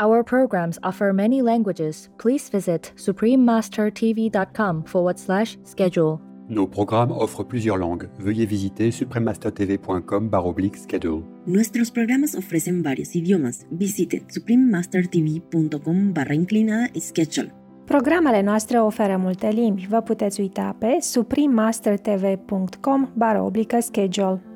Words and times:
Our 0.00 0.22
programs 0.22 0.78
offer 0.82 1.12
many 1.12 1.42
languages. 1.42 2.08
Please 2.18 2.48
visit 2.48 2.92
suprememastertv.com 2.96 4.84
forward 4.84 5.18
slash 5.18 5.58
schedule. 5.64 6.20
Nos 6.48 6.68
programmes 6.68 7.12
offrent 7.12 7.48
plusieurs 7.48 7.78
langues. 7.78 8.08
Veuillez 8.18 8.46
visiter 8.46 8.92
suprememastertv.com 8.92 10.30
schedule. 10.76 11.22
Nuestros 11.46 11.90
programas 11.90 12.34
ofrecen 12.34 12.82
varios 12.82 13.14
idiomas. 13.14 13.66
Visite 13.70 14.22
suprememastertv.com 14.28 16.12
barra 16.12 16.34
inclinada 16.34 16.88
schedule. 17.00 17.52
Programele 17.84 18.42
noastre 18.42 18.80
oferă 18.80 19.16
multe 19.16 19.48
limbi. 19.48 19.86
Vă 19.90 20.00
puteți 20.00 20.40
uita 20.40 20.76
pe 20.78 20.96
suprememastertv.com 21.00 23.08
barra 23.14 23.50
schedule. 23.80 24.47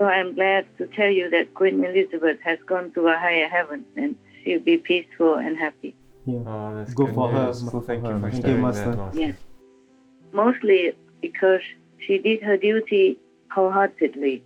So 0.00 0.06
I'm 0.06 0.34
glad 0.34 0.64
to 0.78 0.86
tell 0.86 1.10
you 1.10 1.28
that 1.28 1.52
Queen 1.52 1.84
Elizabeth 1.84 2.38
has 2.42 2.58
gone 2.66 2.90
to 2.92 3.08
a 3.08 3.18
higher 3.18 3.46
heaven 3.48 3.84
and 3.96 4.16
she'll 4.42 4.58
be 4.60 4.78
peaceful 4.78 5.34
and 5.34 5.58
happy. 5.58 5.94
Yeah. 6.24 6.38
Oh, 6.46 6.74
that's 6.74 6.94
Go 6.94 7.04
good 7.04 7.14
for 7.14 7.28
her. 7.30 7.46
news. 7.48 7.62
Well, 7.64 7.82
thank 7.82 8.02
you 8.04 8.08
her. 8.12 8.18
for 8.18 8.30
Thank 8.30 8.42
sharing 8.46 8.56
you, 8.64 8.72
that, 8.72 8.86
Master. 8.86 8.96
Master. 8.96 9.20
Yes. 9.20 9.36
Mostly 10.32 10.92
because 11.20 11.60
she 11.98 12.16
did 12.16 12.42
her 12.42 12.56
duty 12.56 13.18
wholeheartedly. 13.50 14.42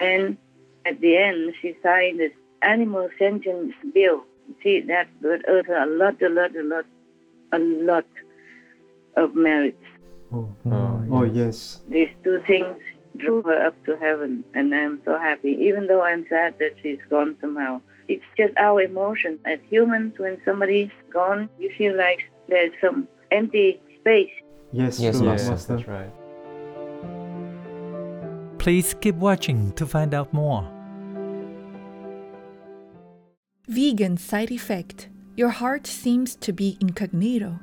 And 0.00 0.36
at 0.84 1.00
the 1.00 1.16
end, 1.16 1.54
she 1.62 1.76
signed 1.84 2.18
this 2.18 2.32
animal 2.62 3.08
sentience 3.16 3.74
bill. 3.94 4.24
See, 4.60 4.80
that 4.80 5.06
would 5.22 5.44
earn 5.46 5.66
her 5.66 5.84
a 5.84 5.86
lot, 5.86 6.20
a 6.20 6.28
lot, 6.28 6.56
a 6.56 6.62
lot, 6.64 6.84
a 7.52 7.58
lot 7.60 8.06
of 9.16 9.36
merit. 9.36 9.78
Oh, 10.32 10.48
Oh, 10.68 11.04
oh 11.12 11.22
yes. 11.22 11.34
yes. 11.36 11.80
These 11.88 12.08
two 12.24 12.40
things 12.44 12.76
drew 13.18 13.42
her 13.42 13.66
up 13.66 13.74
to 13.86 13.96
heaven, 13.96 14.44
and 14.54 14.74
I'm 14.74 15.00
so 15.04 15.18
happy, 15.18 15.50
even 15.60 15.86
though 15.86 16.02
I'm 16.02 16.26
sad 16.28 16.54
that 16.58 16.74
she's 16.82 16.98
gone 17.10 17.36
somehow. 17.40 17.80
It's 18.08 18.24
just 18.36 18.54
our 18.56 18.80
emotion. 18.82 19.38
As 19.44 19.58
humans, 19.68 20.14
when 20.18 20.38
somebody's 20.44 20.90
gone, 21.12 21.48
you 21.58 21.70
feel 21.76 21.96
like 21.96 22.20
there's 22.48 22.72
some 22.80 23.08
empty 23.30 23.80
space. 24.00 24.30
Yes, 24.72 24.98
Yes, 25.00 25.18
true, 25.18 25.26
yes, 25.28 25.48
Master. 25.48 25.76
that's 25.76 25.88
right. 25.88 26.10
Please 28.58 28.94
keep 29.00 29.14
watching 29.16 29.72
to 29.72 29.86
find 29.86 30.12
out 30.14 30.32
more. 30.32 30.68
Vegan 33.68 34.16
side 34.16 34.50
effect. 34.50 35.08
Your 35.36 35.50
heart 35.50 35.86
seems 35.86 36.36
to 36.36 36.52
be 36.52 36.78
incognito. 36.80 37.58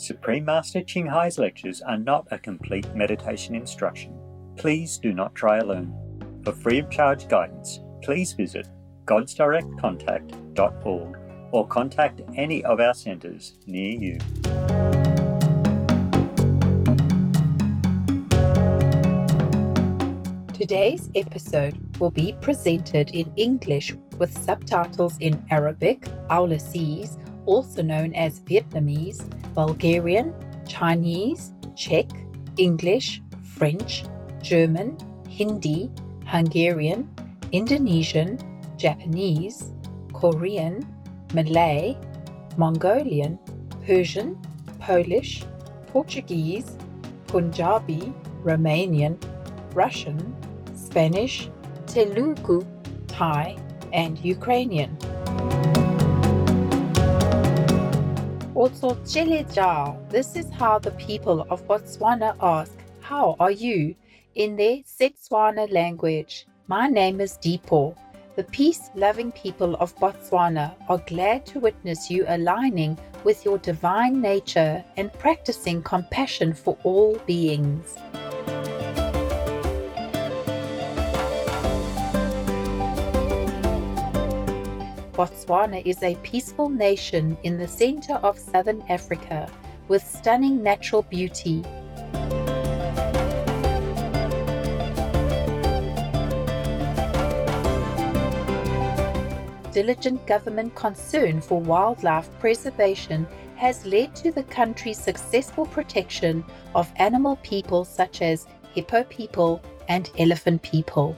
Supreme 0.00 0.44
Master 0.46 0.82
Ching 0.82 1.06
Hai's 1.06 1.36
lectures 1.36 1.82
are 1.82 1.98
not 1.98 2.26
a 2.30 2.38
complete 2.38 2.94
meditation 2.94 3.54
instruction. 3.54 4.18
Please 4.56 4.96
do 4.96 5.12
not 5.12 5.34
try 5.34 5.58
alone. 5.58 5.94
For 6.42 6.52
free 6.52 6.78
of 6.78 6.88
charge 6.88 7.28
guidance, 7.28 7.80
please 8.02 8.32
visit 8.32 8.66
godsdirectcontact.org 9.04 11.18
or 11.52 11.66
contact 11.66 12.22
any 12.34 12.64
of 12.64 12.80
our 12.80 12.94
centres 12.94 13.58
near 13.66 13.92
you. 13.92 14.16
Today's 20.54 21.10
episode 21.14 21.76
will 21.98 22.10
be 22.10 22.34
presented 22.40 23.10
in 23.10 23.30
English 23.36 23.94
with 24.16 24.34
subtitles 24.44 25.18
in 25.20 25.44
Arabic, 25.50 26.00
Aulacese, 26.30 27.18
also 27.46 27.82
known 27.82 28.14
as 28.14 28.40
Vietnamese, 28.40 29.22
Bulgarian, 29.54 30.34
Chinese, 30.66 31.52
Czech, 31.74 32.06
English, 32.56 33.22
French, 33.56 34.04
German, 34.42 34.96
Hindi, 35.28 35.90
Hungarian, 36.26 37.08
Indonesian, 37.52 38.38
Japanese, 38.76 39.72
Korean, 40.12 40.86
Malay, 41.34 41.96
Mongolian, 42.56 43.38
Persian, 43.86 44.38
Polish, 44.78 45.42
Portuguese, 45.88 46.76
Punjabi, 47.26 48.12
Romanian, 48.42 49.16
Russian, 49.74 50.18
Spanish, 50.74 51.50
Telugu, 51.86 52.62
Thai, 53.06 53.56
and 53.92 54.18
Ukrainian. 54.24 54.96
Also, 58.60 58.94
Chilejao. 59.06 59.96
This 60.10 60.36
is 60.36 60.50
how 60.50 60.78
the 60.78 60.90
people 60.90 61.46
of 61.48 61.66
Botswana 61.66 62.36
ask, 62.42 62.76
How 63.00 63.34
are 63.40 63.50
you? 63.50 63.94
in 64.34 64.54
their 64.54 64.82
Setswana 64.84 65.72
language. 65.72 66.46
My 66.66 66.86
name 66.86 67.22
is 67.22 67.38
Deepo. 67.38 67.96
The 68.36 68.44
peace 68.44 68.90
loving 68.94 69.32
people 69.32 69.76
of 69.76 69.96
Botswana 69.96 70.74
are 70.90 71.02
glad 71.06 71.46
to 71.46 71.58
witness 71.58 72.10
you 72.10 72.26
aligning 72.28 72.98
with 73.24 73.46
your 73.46 73.56
divine 73.56 74.20
nature 74.20 74.84
and 74.98 75.10
practicing 75.14 75.82
compassion 75.82 76.52
for 76.52 76.76
all 76.84 77.14
beings. 77.26 77.96
Botswana 85.20 85.82
is 85.84 86.02
a 86.02 86.14
peaceful 86.22 86.70
nation 86.70 87.36
in 87.42 87.58
the 87.58 87.68
center 87.68 88.14
of 88.22 88.38
southern 88.38 88.82
Africa 88.88 89.52
with 89.86 90.02
stunning 90.02 90.62
natural 90.62 91.02
beauty. 91.02 91.62
Diligent 99.72 100.26
government 100.26 100.74
concern 100.74 101.42
for 101.42 101.60
wildlife 101.60 102.30
preservation 102.38 103.26
has 103.56 103.84
led 103.84 104.16
to 104.16 104.32
the 104.32 104.44
country's 104.44 104.98
successful 104.98 105.66
protection 105.66 106.42
of 106.74 106.90
animal 106.96 107.36
people 107.42 107.84
such 107.84 108.22
as 108.22 108.46
hippo 108.72 109.04
people 109.04 109.60
and 109.86 110.08
elephant 110.16 110.62
people. 110.62 111.14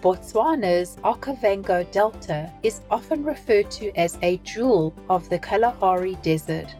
Botswana's 0.00 0.96
Okavango 1.04 1.84
Delta 1.92 2.50
is 2.62 2.80
often 2.90 3.22
referred 3.22 3.70
to 3.72 3.92
as 3.98 4.16
a 4.22 4.38
jewel 4.38 4.94
of 5.10 5.28
the 5.28 5.38
Kalahari 5.38 6.14
Desert. 6.22 6.74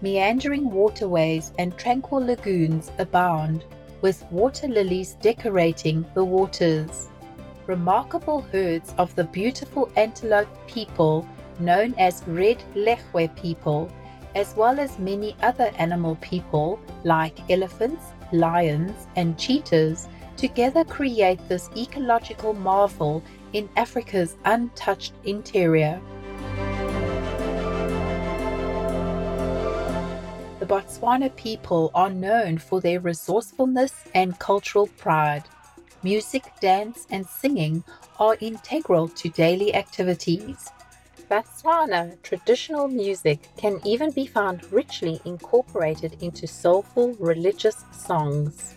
Meandering 0.00 0.68
waterways 0.68 1.52
and 1.60 1.78
tranquil 1.78 2.26
lagoons 2.26 2.90
abound, 2.98 3.64
with 4.00 4.24
water 4.32 4.66
lilies 4.66 5.16
decorating 5.20 6.04
the 6.14 6.24
waters. 6.24 7.10
Remarkable 7.68 8.40
herds 8.40 8.92
of 8.98 9.14
the 9.14 9.24
beautiful 9.24 9.88
antelope 9.94 10.48
people, 10.66 11.26
known 11.60 11.94
as 11.96 12.24
Red 12.26 12.60
Lechwe 12.74 13.34
people, 13.36 13.88
as 14.34 14.52
well 14.56 14.80
as 14.80 14.98
many 14.98 15.36
other 15.42 15.70
animal 15.78 16.16
people 16.20 16.80
like 17.04 17.38
elephants, 17.48 18.06
lions, 18.32 19.06
and 19.14 19.38
cheetahs, 19.38 20.08
together 20.36 20.84
create 20.84 21.40
this 21.48 21.70
ecological 21.76 22.52
marvel 22.52 23.22
in 23.52 23.68
Africa's 23.76 24.36
untouched 24.44 25.12
interior. 25.24 26.00
The 30.60 30.66
Botswana 30.66 31.34
people 31.36 31.90
are 31.94 32.10
known 32.10 32.58
for 32.58 32.80
their 32.80 32.98
resourcefulness 32.98 33.92
and 34.14 34.38
cultural 34.38 34.86
pride. 34.86 35.44
Music, 36.02 36.44
dance, 36.60 37.06
and 37.10 37.26
singing 37.26 37.84
are 38.18 38.36
integral 38.40 39.08
to 39.08 39.28
daily 39.28 39.74
activities. 39.74 40.70
Botswana 41.30 42.20
traditional 42.22 42.88
music 42.88 43.48
can 43.56 43.80
even 43.84 44.10
be 44.10 44.26
found 44.26 44.70
richly 44.72 45.20
incorporated 45.24 46.16
into 46.22 46.46
soulful 46.46 47.14
religious 47.18 47.84
songs. 47.92 48.74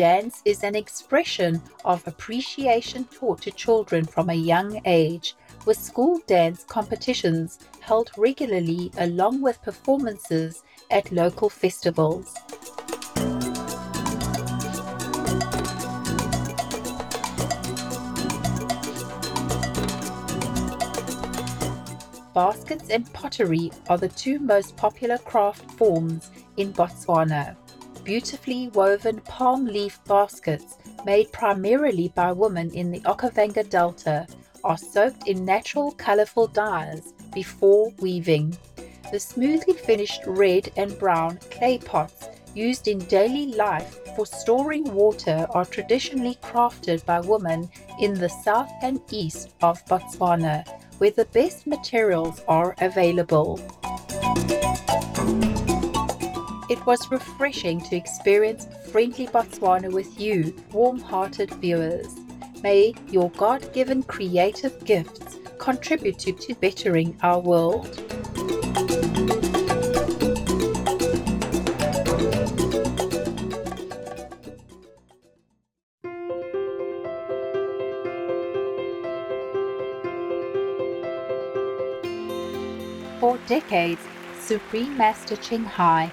Dance 0.00 0.40
is 0.46 0.64
an 0.64 0.74
expression 0.74 1.60
of 1.84 2.08
appreciation 2.08 3.04
taught 3.04 3.42
to 3.42 3.50
children 3.50 4.06
from 4.06 4.30
a 4.30 4.34
young 4.34 4.80
age 4.86 5.36
with 5.66 5.76
school 5.76 6.22
dance 6.26 6.64
competitions 6.64 7.58
held 7.80 8.10
regularly 8.16 8.90
along 8.96 9.42
with 9.42 9.60
performances 9.60 10.62
at 10.90 11.12
local 11.12 11.50
festivals. 11.50 12.34
Baskets 22.32 22.88
and 22.88 23.12
pottery 23.12 23.70
are 23.90 23.98
the 23.98 24.08
two 24.08 24.38
most 24.38 24.78
popular 24.78 25.18
craft 25.18 25.70
forms 25.72 26.30
in 26.56 26.72
Botswana. 26.72 27.54
Beautifully 28.04 28.68
woven 28.68 29.20
palm 29.20 29.66
leaf 29.66 30.00
baskets, 30.04 30.78
made 31.04 31.32
primarily 31.32 32.08
by 32.14 32.32
women 32.32 32.70
in 32.72 32.90
the 32.90 33.00
Okavango 33.00 33.68
Delta, 33.68 34.26
are 34.64 34.78
soaked 34.78 35.28
in 35.28 35.44
natural 35.44 35.92
colorful 35.92 36.46
dyes 36.46 37.12
before 37.32 37.92
weaving. 38.00 38.56
The 39.12 39.20
smoothly 39.20 39.74
finished 39.74 40.22
red 40.26 40.70
and 40.76 40.98
brown 40.98 41.38
clay 41.50 41.78
pots 41.78 42.28
used 42.54 42.88
in 42.88 42.98
daily 43.00 43.46
life 43.46 43.98
for 44.16 44.26
storing 44.26 44.84
water 44.92 45.46
are 45.50 45.64
traditionally 45.64 46.36
crafted 46.42 47.04
by 47.04 47.20
women 47.20 47.70
in 48.00 48.14
the 48.14 48.28
south 48.28 48.70
and 48.82 49.00
east 49.10 49.50
of 49.62 49.84
Botswana 49.86 50.64
where 50.98 51.10
the 51.10 51.24
best 51.26 51.66
materials 51.66 52.42
are 52.46 52.74
available. 52.80 53.58
It 56.70 56.86
was 56.86 57.10
refreshing 57.10 57.80
to 57.80 57.96
experience 57.96 58.68
friendly 58.92 59.26
Botswana 59.26 59.92
with 59.92 60.20
you, 60.20 60.54
warm 60.70 61.00
hearted 61.00 61.50
viewers. 61.54 62.06
May 62.62 62.94
your 63.08 63.28
God 63.30 63.72
given 63.72 64.04
creative 64.04 64.84
gifts 64.84 65.38
contribute 65.58 66.20
to, 66.20 66.54
bettering 66.60 67.18
our 67.24 67.40
world. 67.40 67.88
For 83.18 83.38
decades, 83.48 84.00
Supreme 84.38 84.96
Master 84.96 85.34
Ching 85.34 85.64
Hai 85.64 86.12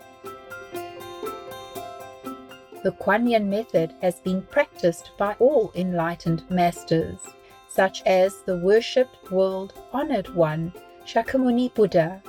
The 2.83 2.93
Kuan 2.93 3.27
Yin 3.27 3.47
method 3.47 3.93
has 4.01 4.19
been 4.21 4.41
practiced 4.41 5.11
by 5.15 5.35
all 5.37 5.71
enlightened 5.75 6.49
masters, 6.49 7.19
such 7.67 8.01
as 8.07 8.41
the 8.41 8.57
worshipped 8.57 9.31
world 9.31 9.73
honored 9.93 10.33
one, 10.33 10.73
Shakyamuni 11.05 11.75
Buddha, 11.75 12.23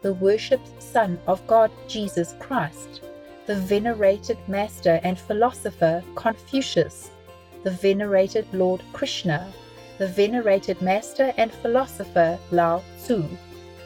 the 0.00 0.14
worshipped 0.14 0.82
Son 0.82 1.18
of 1.26 1.46
God 1.46 1.70
Jesus 1.88 2.34
Christ, 2.38 3.02
the 3.44 3.56
venerated 3.56 4.38
master 4.48 4.98
and 5.02 5.18
philosopher 5.18 6.02
Confucius, 6.14 7.10
the 7.62 7.70
venerated 7.70 8.46
Lord 8.54 8.82
Krishna, 8.94 9.52
the 9.98 10.08
venerated 10.08 10.80
master 10.80 11.34
and 11.36 11.52
philosopher 11.52 12.38
Lao 12.50 12.82
Tzu, 12.96 13.28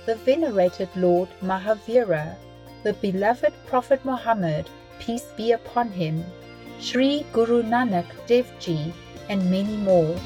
the 0.06 0.14
venerated 0.14 0.88
Lord 0.94 1.30
Mahavira, 1.42 2.36
the 2.84 2.92
beloved 2.92 3.52
Prophet 3.66 4.04
Muhammad 4.04 4.68
peace 5.02 5.26
be 5.36 5.50
upon 5.50 5.90
him, 5.90 6.24
Sri 6.78 7.26
Guru 7.32 7.62
Nanak 7.64 8.06
Dev 8.28 8.46
Ji, 8.60 8.92
and 9.28 9.50
many 9.50 9.76
more. 9.78 10.16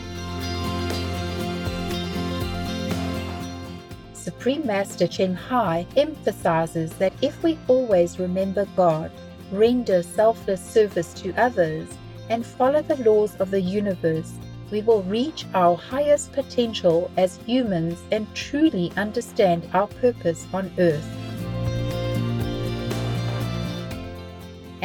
Supreme 4.12 4.67
Master 4.67 5.06
Ching 5.06 5.34
Hai 5.34 5.87
emphasizes 5.96 6.93
that 6.94 7.14
if 7.23 7.43
we 7.43 7.58
always 7.69 8.19
remember 8.19 8.67
God, 8.76 9.11
render 9.50 10.02
selfless 10.02 10.61
service 10.61 11.14
to 11.14 11.32
others, 11.40 11.88
and 12.28 12.44
follow 12.44 12.82
the 12.82 13.02
laws 13.02 13.34
of 13.37 13.50
the 13.50 13.61
universe, 13.61 14.32
we 14.70 14.82
will 14.82 15.02
reach 15.05 15.46
our 15.55 15.76
highest 15.76 16.32
potential 16.32 17.11
as 17.17 17.38
humans 17.46 17.99
and 18.11 18.26
truly 18.34 18.93
understand 18.96 19.67
our 19.73 19.87
purpose 19.87 20.46
on 20.52 20.70
earth. 20.78 21.25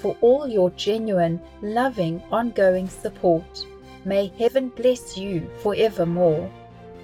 for 0.00 0.16
all 0.20 0.48
your 0.48 0.70
genuine, 0.70 1.40
loving, 1.62 2.22
ongoing 2.32 2.88
support. 2.88 3.66
May 4.04 4.32
heaven 4.38 4.70
bless 4.70 5.16
you 5.16 5.48
forevermore. 5.62 6.50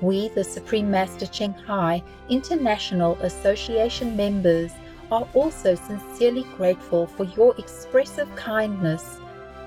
We, 0.00 0.28
the 0.28 0.44
Supreme 0.44 0.90
Master 0.90 1.26
Ching 1.26 1.52
Hai 1.52 2.02
International 2.28 3.14
Association 3.20 4.16
members, 4.16 4.72
are 5.10 5.26
also 5.34 5.75
sincerely 5.75 6.44
grateful 6.56 7.06
for 7.06 7.25
your 7.25 7.54
expressive 7.58 8.34
kindness, 8.34 9.18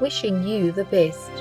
wishing 0.02 0.46
you 0.46 0.72
the 0.72 0.86
best. 0.86 1.32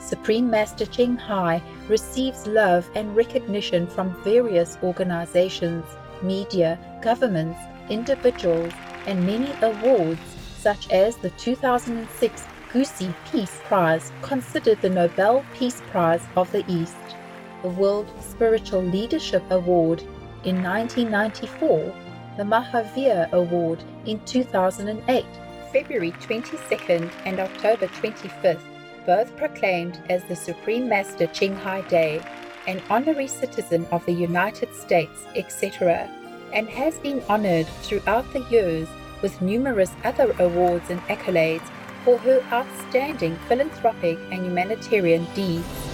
Supreme 0.00 0.50
Master 0.50 0.86
Ching 0.86 1.16
Hai 1.16 1.62
receives 1.88 2.46
love 2.46 2.88
and 2.94 3.14
recognition 3.16 3.86
from 3.86 4.14
various 4.22 4.78
organizations, 4.82 5.84
media, 6.22 6.78
governments, 7.02 7.58
individuals, 7.90 8.72
and 9.06 9.26
many 9.26 9.52
awards, 9.62 10.33
such 10.64 10.88
as 10.90 11.16
the 11.18 11.28
2006 11.30 12.44
Gusi 12.72 13.14
Peace 13.30 13.60
Prize, 13.64 14.10
considered 14.22 14.80
the 14.80 14.88
Nobel 14.88 15.44
Peace 15.52 15.82
Prize 15.90 16.24
of 16.36 16.50
the 16.52 16.64
East, 16.72 16.96
the 17.62 17.68
World 17.68 18.10
Spiritual 18.22 18.82
Leadership 18.82 19.44
Award 19.50 20.00
in 20.44 20.62
1994, 20.62 21.94
the 22.38 22.44
Mahavir 22.44 23.30
Award 23.32 23.84
in 24.06 24.18
2008, 24.24 25.26
February 25.70 26.12
22nd 26.12 27.10
and 27.26 27.40
October 27.40 27.86
25th, 27.88 28.58
both 29.04 29.36
proclaimed 29.36 30.02
as 30.08 30.24
the 30.24 30.36
Supreme 30.36 30.88
Master 30.88 31.26
Ching 31.26 31.54
Hai 31.54 31.82
Day, 31.82 32.22
an 32.66 32.80
honorary 32.88 33.28
citizen 33.28 33.86
of 33.92 34.04
the 34.06 34.12
United 34.12 34.74
States, 34.74 35.26
etc 35.36 36.08
and 36.54 36.68
has 36.68 36.96
been 36.98 37.20
honored 37.28 37.66
throughout 37.82 38.32
the 38.32 38.44
years 38.48 38.88
with 39.24 39.40
numerous 39.40 39.90
other 40.04 40.36
awards 40.38 40.90
and 40.90 41.00
accolades 41.04 41.66
for 42.04 42.18
her 42.18 42.44
outstanding 42.52 43.34
philanthropic 43.48 44.18
and 44.30 44.44
humanitarian 44.44 45.26
deeds. 45.34 45.93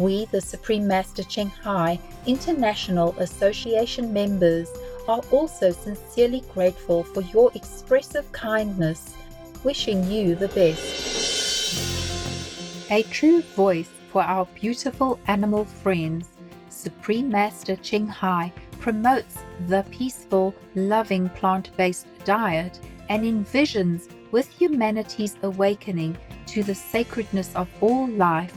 We, 0.00 0.24
the 0.24 0.40
Supreme 0.40 0.88
Master 0.88 1.22
Ching 1.22 1.50
Hai 1.62 2.00
International 2.26 3.14
Association 3.18 4.14
members, 4.14 4.70
are 5.06 5.20
also 5.30 5.72
sincerely 5.72 6.42
grateful 6.54 7.04
for 7.04 7.20
your 7.20 7.52
expressive 7.54 8.32
kindness, 8.32 9.14
wishing 9.62 10.10
you 10.10 10.36
the 10.36 10.48
best. 10.48 11.76
A 12.90 13.02
true 13.10 13.42
voice 13.42 13.90
for 14.10 14.22
our 14.22 14.46
beautiful 14.54 15.20
animal 15.26 15.66
friends, 15.66 16.30
Supreme 16.70 17.28
Master 17.28 17.76
Ching 17.76 18.06
Hai 18.06 18.54
promotes 18.78 19.36
the 19.68 19.84
peaceful, 19.90 20.54
loving 20.76 21.28
plant 21.28 21.76
based 21.76 22.06
diet 22.24 22.80
and 23.10 23.22
envisions 23.24 24.08
with 24.30 24.48
humanity's 24.48 25.36
awakening 25.42 26.16
to 26.46 26.62
the 26.62 26.74
sacredness 26.74 27.54
of 27.54 27.68
all 27.82 28.08
life, 28.08 28.56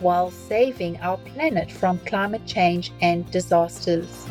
while 0.00 0.30
saving 0.30 0.98
our 1.00 1.16
planet 1.18 1.70
from 1.70 1.98
climate 2.00 2.46
change 2.46 2.92
and 3.00 3.30
disasters. 3.30 4.26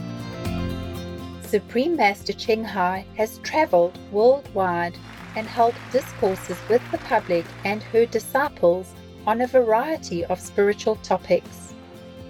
Supreme 1.42 1.96
Master 1.96 2.34
Ching 2.34 2.64
Hai 2.64 3.06
has 3.16 3.40
traveled 3.40 3.98
worldwide 4.12 4.98
and 5.36 5.48
held 5.48 5.76
discourses 5.92 6.58
with 6.70 6.82
the 6.92 6.98
public 7.00 7.46
and 7.64 7.82
her 7.84 8.06
disciples 8.06 8.94
on 9.26 9.42
a 9.42 9.48
variety 9.48 10.26
of 10.26 10.40
spiritual 10.40 10.96
topics. 10.98 11.74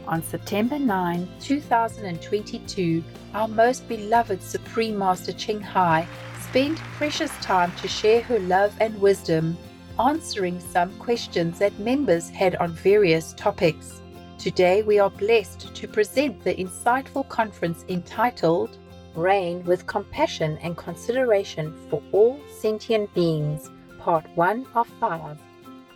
On 0.07 0.21
September 0.21 0.79
9, 0.79 1.27
2022, 1.39 3.03
our 3.33 3.47
most 3.47 3.87
beloved 3.87 4.41
Supreme 4.41 4.97
Master 4.97 5.33
Ching 5.33 5.61
Hai 5.61 6.07
spent 6.41 6.77
precious 6.97 7.31
time 7.41 7.71
to 7.81 7.87
share 7.87 8.21
her 8.21 8.39
love 8.39 8.73
and 8.79 8.99
wisdom, 9.01 9.57
answering 9.99 10.59
some 10.59 10.91
questions 10.99 11.59
that 11.59 11.77
members 11.79 12.29
had 12.29 12.55
on 12.57 12.71
various 12.71 13.33
topics. 13.33 14.01
Today, 14.37 14.83
we 14.83 14.99
are 14.99 15.09
blessed 15.09 15.73
to 15.73 15.87
present 15.87 16.43
the 16.43 16.53
insightful 16.53 17.27
conference 17.27 17.83
entitled 17.89 18.77
Reign 19.15 19.63
with 19.63 19.87
Compassion 19.87 20.59
and 20.61 20.77
Consideration 20.77 21.73
for 21.89 22.03
All 22.11 22.39
Sentient 22.59 23.11
Beings, 23.15 23.71
Part 23.99 24.25
1 24.35 24.67
of 24.75 24.87
5, 24.99 25.39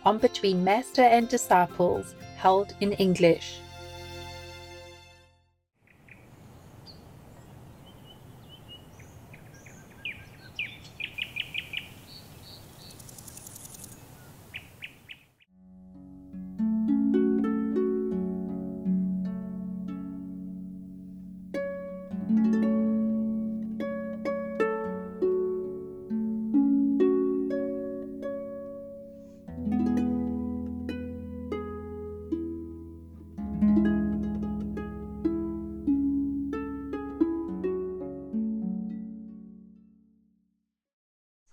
on 0.04 0.18
Between 0.18 0.64
Master 0.64 1.02
and 1.02 1.28
Disciples, 1.28 2.16
held 2.36 2.74
in 2.80 2.92
English. 2.94 3.60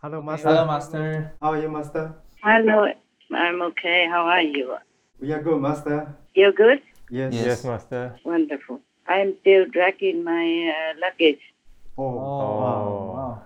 Hello, 0.01 0.21
Master. 0.21 0.47
Hello, 0.47 0.65
Master. 0.65 1.33
How 1.41 1.51
are 1.51 1.61
you, 1.61 1.69
Master? 1.69 2.13
Hello, 2.41 2.87
I'm 3.35 3.61
okay. 3.61 4.07
How 4.09 4.21
are 4.25 4.41
you? 4.41 4.77
We 5.19 5.31
are 5.33 5.41
good, 5.43 5.61
Master. 5.61 6.15
You're 6.33 6.53
good? 6.53 6.81
Yes. 7.09 7.33
Yes. 7.33 7.63
Master. 7.65 8.15
Wonderful. 8.23 8.79
I'm 9.07 9.35
still 9.41 9.65
dragging 9.65 10.23
my 10.23 10.71
uh, 10.71 10.99
luggage, 11.01 11.41
Oh, 11.97 12.03
Oh, 12.05 12.59
wow. 12.61 13.13
wow. 13.15 13.41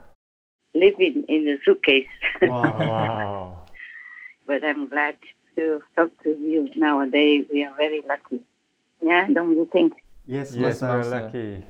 living 0.75 1.23
in 1.27 1.45
the 1.45 1.57
suitcase. 1.65 2.07
Wow. 2.41 2.61
wow. 2.61 3.65
but 4.47 4.63
I'm 4.63 4.87
glad 4.89 5.17
to 5.55 5.81
talk 5.95 6.11
to 6.23 6.29
you 6.29 6.69
nowadays. 6.75 7.45
We 7.51 7.63
are 7.63 7.73
very 7.75 8.01
lucky. 8.07 8.41
Yeah, 9.01 9.27
don't 9.33 9.51
you 9.55 9.67
think? 9.71 9.93
Yes, 10.27 10.53
Yes, 10.55 10.81
Master. 10.81 10.97
Master. 10.97 11.21
lucky. 11.23 11.65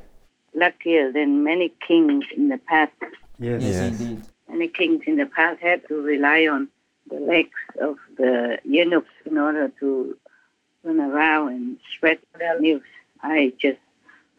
Luckier 0.56 1.12
than 1.14 1.44
many 1.44 1.74
kings 1.88 2.26
in 2.36 2.50
the 2.50 2.58
past. 2.58 2.92
Yes. 3.40 3.62
Yes, 3.64 3.78
indeed. 4.00 4.22
Many 4.54 4.68
kings 4.68 5.02
in 5.08 5.16
the 5.18 5.26
past 5.26 5.60
had 5.62 5.88
to 5.88 5.96
rely 6.00 6.46
on 6.48 6.68
the 7.10 7.16
legs 7.20 7.60
of 7.82 7.96
the 8.18 8.60
eunuchs 8.64 9.10
in 9.26 9.38
order 9.40 9.70
to 9.80 10.16
run 10.84 11.00
around 11.00 11.48
and 11.54 11.78
spread 11.96 12.20
their 12.38 12.60
news. 12.60 12.84
I 13.24 13.54
just 13.60 13.80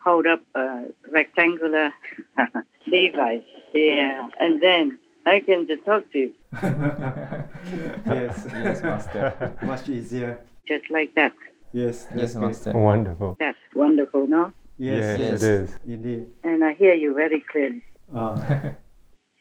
hold 0.05 0.27
up 0.29 0.41
a 0.55 0.85
rectangular 1.11 1.91
device, 2.91 3.43
yeah, 3.75 4.29
and 4.39 4.63
then 4.63 4.99
I 5.27 5.41
can 5.41 5.67
just 5.67 5.85
talk 5.85 6.05
to 6.13 6.19
you 6.19 6.33
yes. 6.63 8.47
Yes, 8.53 8.83
Master. 8.83 9.57
Much 9.63 9.89
easier. 9.89 10.39
just 10.69 10.89
like 10.91 11.13
that. 11.17 11.33
Yes. 11.73 12.07
Yes, 12.15 12.15
that's 12.15 12.35
good. 12.35 12.43
Master. 12.43 12.73
Wonderful. 12.73 13.37
That's 13.41 13.59
wonderful, 13.75 14.29
no? 14.29 14.53
Yes. 14.79 15.19
Yes. 15.19 15.43
it 15.43 15.51
is. 15.51 15.79
Indeed. 15.89 16.27
And 16.45 16.63
I 16.65 16.75
hear 16.75 16.95
you 16.95 17.15
very 17.15 17.41
clearly. 17.51 17.83
Uh, 18.15 18.37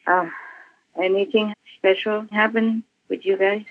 Uh, 0.06 0.26
anything 1.02 1.54
special 1.78 2.26
happen 2.30 2.84
with 3.08 3.24
you 3.26 3.36
guys? 3.36 3.64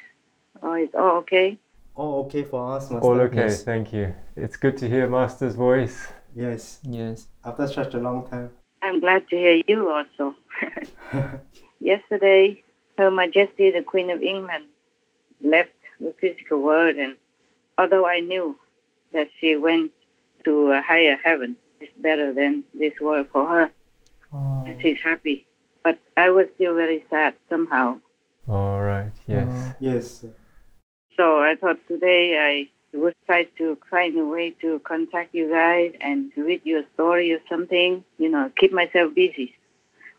Or 0.62 0.78
is 0.80 0.90
all 0.94 1.18
okay? 1.18 1.58
all 1.96 2.26
okay 2.26 2.44
for 2.44 2.76
us, 2.76 2.90
Master. 2.90 3.06
All 3.08 3.22
okay, 3.22 3.36
Yes. 3.48 3.64
thank 3.64 3.94
you. 3.94 4.16
It's 4.36 4.58
good 4.58 4.78
to 4.78 4.90
hear 4.90 5.08
Master's 5.08 5.56
voice. 5.56 6.08
Yes. 6.36 6.80
Yes. 6.84 7.28
After 7.46 7.68
such 7.68 7.94
a 7.94 8.00
long 8.00 8.28
time. 8.28 8.50
I'm 8.82 9.00
glad 9.00 9.28
to 9.30 9.36
hear 9.38 9.62
you 9.68 9.90
also. 9.92 10.36
Yesterday, 11.80 12.64
Her 12.98 13.12
Majesty 13.12 13.72
the 13.72 13.82
Queen 13.84 14.10
of 14.10 14.22
England 14.22 14.66
left 15.44 15.72
the 16.00 16.14
physical 16.20 16.62
world, 16.62 16.96
and 16.96 17.16
although 17.78 18.06
I 18.08 18.20
knew 18.20 18.58
that 19.14 19.30
she 19.40 19.56
went 19.56 19.92
to 20.46 20.72
a 20.72 20.82
higher 20.82 21.18
heaven, 21.24 21.56
it's 21.80 21.92
better 21.98 22.34
than 22.34 22.64
this 22.74 22.94
world 23.02 23.28
for 23.32 23.46
her. 23.48 23.72
Oh. 24.34 24.64
and 24.66 24.82
She's 24.82 25.00
happy, 25.04 25.46
but 25.84 26.00
I 26.18 26.30
was 26.30 26.48
still 26.56 26.76
very 26.76 27.04
sad 27.10 27.36
somehow. 27.50 28.00
All 28.48 28.82
right, 28.82 29.12
yes. 29.28 29.48
Oh. 29.50 29.76
Yes. 29.80 30.26
So 31.18 31.40
I 31.40 31.56
thought 31.60 31.78
today 31.88 32.38
I 32.40 32.98
would 32.98 33.16
try 33.26 33.44
to 33.58 33.78
find 33.90 34.18
a 34.18 34.26
way 34.26 34.52
to 34.62 34.80
contact 34.80 35.34
you 35.34 35.50
guys 35.50 35.94
and 36.02 36.32
read 36.36 36.62
your 36.64 36.84
story 36.94 37.32
or 37.32 37.40
something. 37.50 38.04
You 38.18 38.30
know, 38.30 38.52
keep 38.58 38.72
myself 38.72 39.14
busy 39.16 39.56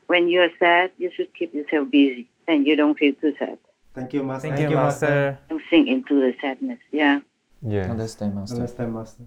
when 0.07 0.29
you're 0.29 0.51
sad, 0.59 0.93
you 0.99 1.11
should 1.15 1.33
keep 1.35 1.55
yourself 1.55 1.91
busy 1.91 2.29
and 2.47 2.67
you 2.67 2.77
don't 2.77 2.99
feel 2.99 3.15
too 3.15 3.35
sad. 3.39 3.59
Thank 3.95 4.13
you, 4.13 4.23
Master. 4.23 4.49
Thank, 4.49 4.71
you, 4.71 4.77
Master. 4.77 5.39
Don't 5.49 5.63
sink 5.71 5.89
into 5.89 6.21
the 6.21 6.35
sadness. 6.41 6.81
Yeah. 6.91 7.21
Yeah. 7.63 7.91
Understand, 7.91 8.35
Master. 8.35 8.57
Understand, 8.57 8.95
Master. 8.95 9.25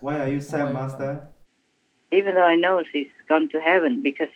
Why 0.00 0.20
are 0.20 0.28
you 0.28 0.40
sad, 0.40 0.72
Master? 0.72 1.28
Even 2.10 2.34
though 2.34 2.44
I 2.44 2.56
know 2.56 2.82
she's 2.90 3.08
gone 3.28 3.48
to 3.50 3.60
heaven 3.60 4.02
because 4.02 4.28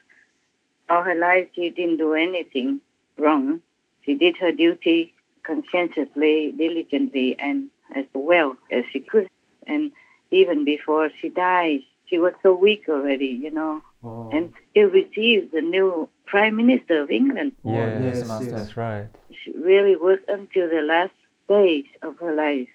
all 0.92 1.02
her 1.02 1.14
life 1.14 1.48
she 1.54 1.70
didn't 1.70 1.96
do 1.96 2.12
anything 2.12 2.80
wrong. 3.16 3.60
She 4.04 4.14
did 4.14 4.36
her 4.36 4.52
duty 4.52 5.14
conscientiously, 5.42 6.52
diligently, 6.52 7.28
and 7.38 7.68
as 7.96 8.04
well 8.12 8.56
as 8.70 8.84
she 8.92 9.00
could. 9.00 9.28
And 9.66 9.92
even 10.30 10.64
before 10.64 11.10
she 11.18 11.28
died, 11.30 11.80
she 12.06 12.18
was 12.18 12.34
so 12.42 12.54
weak 12.54 12.84
already, 12.88 13.32
you 13.44 13.50
know. 13.50 13.82
Oh. 14.04 14.28
And 14.32 14.52
still 14.70 14.90
received 14.90 15.52
the 15.52 15.62
new 15.62 16.08
Prime 16.26 16.56
Minister 16.56 17.02
of 17.02 17.10
England. 17.10 17.52
Oh, 17.64 17.72
yes, 17.72 18.02
yes, 18.02 18.28
Master. 18.28 18.44
yes. 18.44 18.54
That's 18.54 18.76
right. 18.76 19.08
She 19.42 19.52
really 19.52 19.96
worked 19.96 20.28
until 20.28 20.68
the 20.68 20.82
last 20.82 21.14
days 21.48 21.86
of 22.02 22.18
her 22.18 22.34
life. 22.34 22.68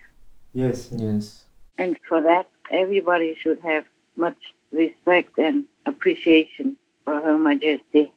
Yes. 0.53 0.89
Yes. 0.91 1.45
And 1.77 1.97
for 2.10 2.21
that, 2.21 2.49
everybody 2.71 3.38
should 3.39 3.60
have 3.62 3.86
much 4.15 4.38
respect 4.71 5.38
and 5.38 5.65
appreciation 5.86 6.77
for 7.08 7.22
Her 7.22 7.38
Majesty. 7.38 8.12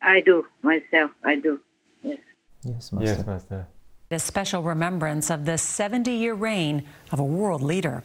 I 0.00 0.22
do 0.22 0.46
myself. 0.62 1.10
I 1.22 1.34
do. 1.34 1.60
Yes. 2.02 2.18
Yes, 2.64 2.90
Master. 2.90 3.14
Yes, 3.18 3.26
Master. 3.26 3.66
A 4.10 4.18
special 4.18 4.62
remembrance 4.62 5.30
of 5.30 5.44
the 5.44 5.58
70 5.58 6.10
year 6.10 6.32
reign 6.32 6.84
of 7.10 7.20
a 7.20 7.24
world 7.24 7.60
leader. 7.60 8.02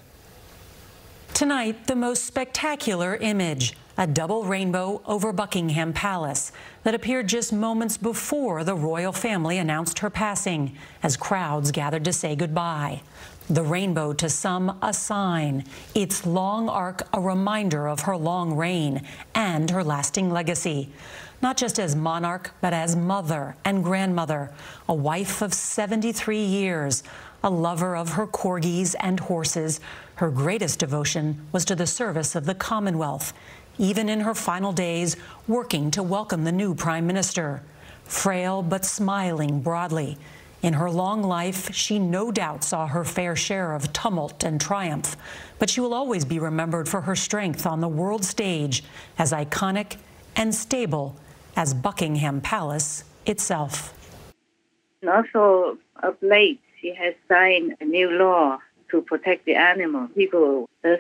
Tonight, 1.34 1.88
the 1.88 1.96
most 1.96 2.26
spectacular 2.26 3.16
image 3.16 3.74
a 3.98 4.06
double 4.06 4.44
rainbow 4.44 5.02
over 5.08 5.34
Buckingham 5.34 5.92
Palace 5.92 6.52
that 6.84 6.94
appeared 6.94 7.28
just 7.28 7.52
moments 7.52 7.98
before 7.98 8.64
the 8.64 8.76
royal 8.76 9.12
family 9.12 9.58
announced 9.58 10.00
her 10.00 10.10
passing 10.10 10.78
as 11.02 11.18
crowds 11.18 11.72
gathered 11.72 12.06
to 12.06 12.14
say 12.14 12.36
goodbye. 12.36 13.02
The 13.50 13.64
rainbow 13.64 14.12
to 14.12 14.28
some 14.28 14.78
a 14.82 14.94
sign, 14.94 15.64
its 15.96 16.26
long 16.26 16.68
arc 16.68 17.08
a 17.14 17.22
reminder 17.22 17.88
of 17.88 18.02
her 18.02 18.18
long 18.18 18.58
reign 18.58 19.04
and 19.34 19.70
her 19.70 19.86
lasting 19.86 20.30
legacy. 20.30 20.90
Not 21.42 21.56
just 21.56 21.80
as 21.80 21.96
monarch, 21.96 22.52
but 22.60 22.74
as 22.74 22.98
mother 22.98 23.56
and 23.64 23.86
grandmother, 23.86 24.52
a 24.90 24.94
wife 24.94 25.42
of 25.42 25.54
73 25.54 26.44
years, 26.44 27.04
a 27.42 27.50
lover 27.50 27.96
of 27.96 28.10
her 28.14 28.28
corgis 28.28 28.96
and 29.00 29.22
horses. 29.22 29.80
Her 30.16 30.30
greatest 30.30 30.80
devotion 30.80 31.48
was 31.54 31.64
to 31.66 31.76
the 31.76 31.88
service 31.88 32.36
of 32.36 32.46
the 32.46 32.56
Commonwealth, 32.56 33.32
even 33.78 34.10
in 34.10 34.20
her 34.22 34.36
final 34.36 34.74
days, 34.74 35.16
working 35.48 35.90
to 35.92 36.04
welcome 36.04 36.44
the 36.44 36.52
new 36.52 36.76
Prime 36.76 37.08
Minister. 37.08 37.62
Frail 38.04 38.62
but 38.62 38.84
smiling 38.84 39.62
broadly. 39.62 40.18
In 40.64 40.74
her 40.74 40.90
long 40.90 41.22
life, 41.22 41.74
she 41.74 42.00
no 42.00 42.32
doubt 42.32 42.64
saw 42.64 42.88
her 42.88 43.04
fair 43.04 43.36
share 43.36 43.74
of 43.74 43.94
tumult 43.94 44.44
and 44.44 44.60
triumph, 44.60 45.16
but 45.60 45.70
she 45.70 45.80
will 45.80 45.94
always 45.94 46.26
be 46.26 46.40
remembered 46.40 46.90
for 46.90 47.02
her 47.02 47.16
strength 47.16 47.66
on 47.66 47.80
the 47.80 47.88
world 47.88 48.26
stage, 48.26 48.84
as 49.20 49.32
iconic 49.32 49.98
and 50.36 50.54
stable 50.54 51.16
as 51.56 51.74
Buckingham 51.74 52.42
Palace 52.42 53.04
itself. 53.26 53.94
And 55.02 55.10
also, 55.12 55.78
of 56.02 56.16
late, 56.22 56.60
she 56.82 56.94
has 56.96 57.14
signed 57.28 57.76
a 57.80 57.86
new 57.86 58.10
law 58.12 58.60
to 58.90 59.02
protect 59.02 59.46
the 59.46 59.56
animal. 59.56 60.08
People, 60.10 60.70
thus, 60.82 61.00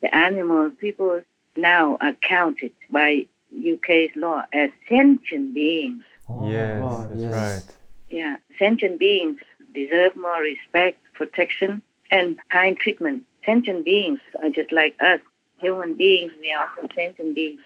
the 0.00 0.14
animal 0.14 0.70
people 0.70 1.22
now 1.56 1.96
are 2.00 2.14
counted 2.14 2.72
by 2.90 3.26
UK's 3.52 4.10
law 4.16 4.44
as 4.52 4.70
sentient 4.88 5.54
beings. 5.54 6.02
Oh 6.28 6.50
yes, 6.50 6.82
oh, 6.84 7.06
that's 7.08 7.20
yes. 7.20 7.32
right. 7.32 7.76
Yeah, 8.16 8.36
sentient 8.58 8.98
beings 8.98 9.40
deserve 9.74 10.16
more 10.16 10.40
respect, 10.40 10.98
protection, 11.12 11.82
and 12.10 12.38
kind 12.48 12.74
treatment. 12.78 13.24
Sentient 13.44 13.84
beings 13.84 14.20
are 14.42 14.48
just 14.48 14.72
like 14.72 14.96
us. 15.00 15.20
Human 15.58 15.92
beings, 15.92 16.32
we 16.40 16.50
are 16.50 16.66
also 16.66 16.88
sentient 16.94 17.34
beings. 17.34 17.60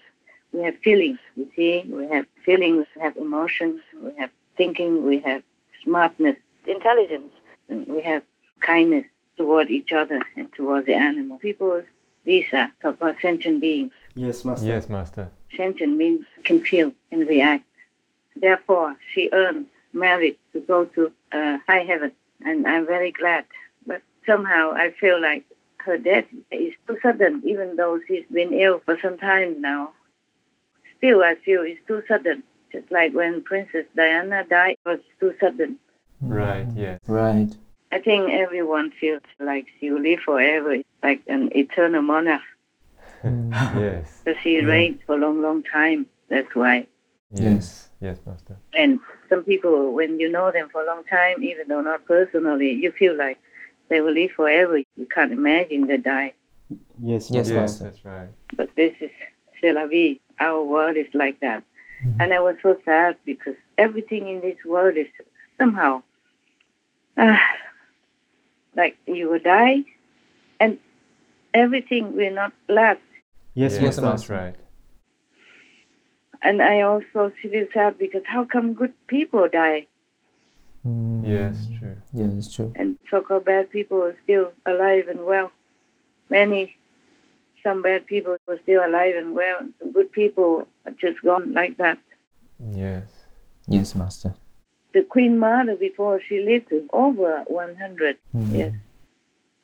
We 0.51 0.63
have 0.63 0.77
feelings, 0.79 1.19
you 1.37 1.49
see. 1.55 1.85
We 1.87 2.05
have 2.09 2.25
feelings, 2.43 2.85
we 2.97 3.01
have 3.01 3.15
emotions, 3.15 3.79
we 4.03 4.11
have 4.19 4.29
thinking, 4.57 5.05
we 5.05 5.19
have 5.19 5.41
smartness, 5.85 6.35
intelligence, 6.67 7.31
and 7.69 7.87
we 7.87 8.01
have 8.01 8.21
kindness 8.59 9.05
toward 9.37 9.69
each 9.69 9.93
other 9.93 10.21
and 10.35 10.51
toward 10.51 10.85
the 10.85 10.95
animal. 10.95 11.37
People, 11.37 11.81
these 12.25 12.47
are 12.51 12.69
so-called 12.81 13.15
sentient 13.21 13.61
beings. 13.61 13.93
Yes, 14.15 14.43
Master. 14.43 14.67
Yes, 14.67 14.89
Master. 14.89 15.29
Sentient 15.55 15.95
means 15.95 16.25
can 16.43 16.59
feel 16.59 16.91
and 17.09 17.25
react. 17.25 17.63
Therefore, 18.35 18.97
she 19.13 19.29
earned 19.31 19.67
merit 19.93 20.37
to 20.53 20.59
go 20.61 20.85
to 20.85 21.11
uh, 21.31 21.57
high 21.67 21.83
heaven, 21.83 22.11
and 22.45 22.67
I'm 22.67 22.85
very 22.85 23.11
glad. 23.11 23.45
But 23.85 24.01
somehow 24.25 24.71
I 24.73 24.91
feel 24.99 25.21
like 25.21 25.45
her 25.77 25.97
death 25.97 26.25
is 26.51 26.73
too 26.87 26.97
sudden, 27.01 27.41
even 27.45 27.75
though 27.75 27.99
she's 28.07 28.25
been 28.31 28.53
ill 28.53 28.81
for 28.85 28.97
some 29.01 29.17
time 29.17 29.61
now. 29.61 29.91
Still, 30.97 31.23
I 31.23 31.35
feel 31.35 31.61
it's 31.63 31.79
too 31.87 32.03
sudden. 32.07 32.43
Just 32.71 32.91
like 32.91 33.13
when 33.13 33.41
Princess 33.43 33.85
Diana 33.95 34.45
died, 34.49 34.77
it 34.85 34.89
was 34.89 34.99
too 35.19 35.33
sudden. 35.39 35.77
Right, 36.21 36.67
yes. 36.75 36.99
Right. 37.07 37.49
I 37.91 37.99
think 37.99 38.31
everyone 38.31 38.91
feels 38.91 39.23
like 39.39 39.67
she 39.79 39.91
will 39.91 40.01
live 40.01 40.19
forever, 40.19 40.77
like 41.03 41.21
an 41.27 41.51
eternal 41.55 42.01
monarch. 42.01 42.41
yes. 43.23 44.21
So 44.23 44.33
she 44.41 44.61
reigned 44.61 44.99
for 45.05 45.15
a 45.15 45.17
long, 45.17 45.41
long 45.41 45.63
time. 45.63 46.05
That's 46.29 46.55
why. 46.55 46.87
Yes. 47.31 47.89
Yes, 48.01 48.19
Master. 48.25 48.57
And 48.73 48.99
some 49.29 49.43
people, 49.43 49.93
when 49.93 50.19
you 50.19 50.29
know 50.29 50.51
them 50.51 50.69
for 50.69 50.81
a 50.81 50.85
long 50.85 51.03
time, 51.03 51.43
even 51.43 51.67
though 51.67 51.81
not 51.81 52.05
personally, 52.05 52.71
you 52.71 52.91
feel 52.91 53.15
like 53.15 53.37
they 53.89 54.01
will 54.01 54.13
live 54.13 54.31
forever. 54.31 54.77
You 54.77 55.07
can't 55.13 55.31
imagine 55.31 55.87
they 55.87 55.97
die. 55.97 56.33
Yes, 57.01 57.29
Yes, 57.29 57.49
Master. 57.49 57.53
Yes, 57.53 57.53
Master. 57.53 57.83
that's 57.83 58.05
right. 58.05 58.29
But 58.55 58.69
this 58.75 58.93
is 58.99 59.11
c'est 59.61 59.73
la 59.73 59.85
vie. 59.85 60.19
Our 60.39 60.63
world 60.63 60.97
is 60.97 61.07
like 61.13 61.39
that. 61.41 61.63
And 62.19 62.33
I 62.33 62.39
was 62.39 62.55
so 62.63 62.77
sad 62.83 63.15
because 63.25 63.55
everything 63.77 64.27
in 64.27 64.41
this 64.41 64.57
world 64.65 64.97
is 64.97 65.07
somehow 65.59 66.01
uh, 67.17 67.37
like 68.75 68.97
you 69.05 69.29
will 69.29 69.39
die 69.39 69.83
and 70.59 70.79
everything 71.53 72.15
will 72.15 72.33
not 72.33 72.53
last. 72.67 72.99
Yes, 73.53 73.73
yes, 73.73 73.81
Master. 73.81 74.01
that's 74.01 74.29
right. 74.29 74.55
And 76.43 76.61
I 76.61 76.81
also 76.81 77.31
feel 77.41 77.67
sad 77.73 77.97
because 77.97 78.23
how 78.25 78.45
come 78.45 78.73
good 78.73 78.93
people 79.07 79.47
die 79.47 79.87
Mm. 80.87 81.27
Yes, 81.27 81.67
true. 81.79 81.95
Yeah, 82.13 82.37
it's 82.37 82.53
true. 82.53 82.73
and 82.75 82.97
so-called 83.09 83.45
bad 83.45 83.69
people 83.69 84.01
are 84.01 84.15
still 84.23 84.51
alive 84.65 85.07
and 85.07 85.25
well? 85.25 85.51
Many, 86.29 86.75
some 87.61 87.81
bad 87.81 88.07
people 88.07 88.37
are 88.47 88.59
still 88.63 88.83
alive 88.83 89.15
and 89.15 89.35
well. 89.35 89.59
Some 89.79 89.91
good 89.91 90.11
people 90.11 90.67
are 90.85 90.91
just 90.93 91.21
gone 91.21 91.53
like 91.53 91.77
that. 91.77 91.99
Yes. 92.59 93.03
Yes, 93.67 93.93
Master. 93.95 94.33
The 94.93 95.03
Queen 95.03 95.37
Mother 95.37 95.75
before 95.75 96.19
she 96.27 96.41
lived 96.41 96.69
to 96.69 96.87
over 96.91 97.43
100 97.47 98.17
Mm. 98.35 98.57
Yes. 98.57 98.73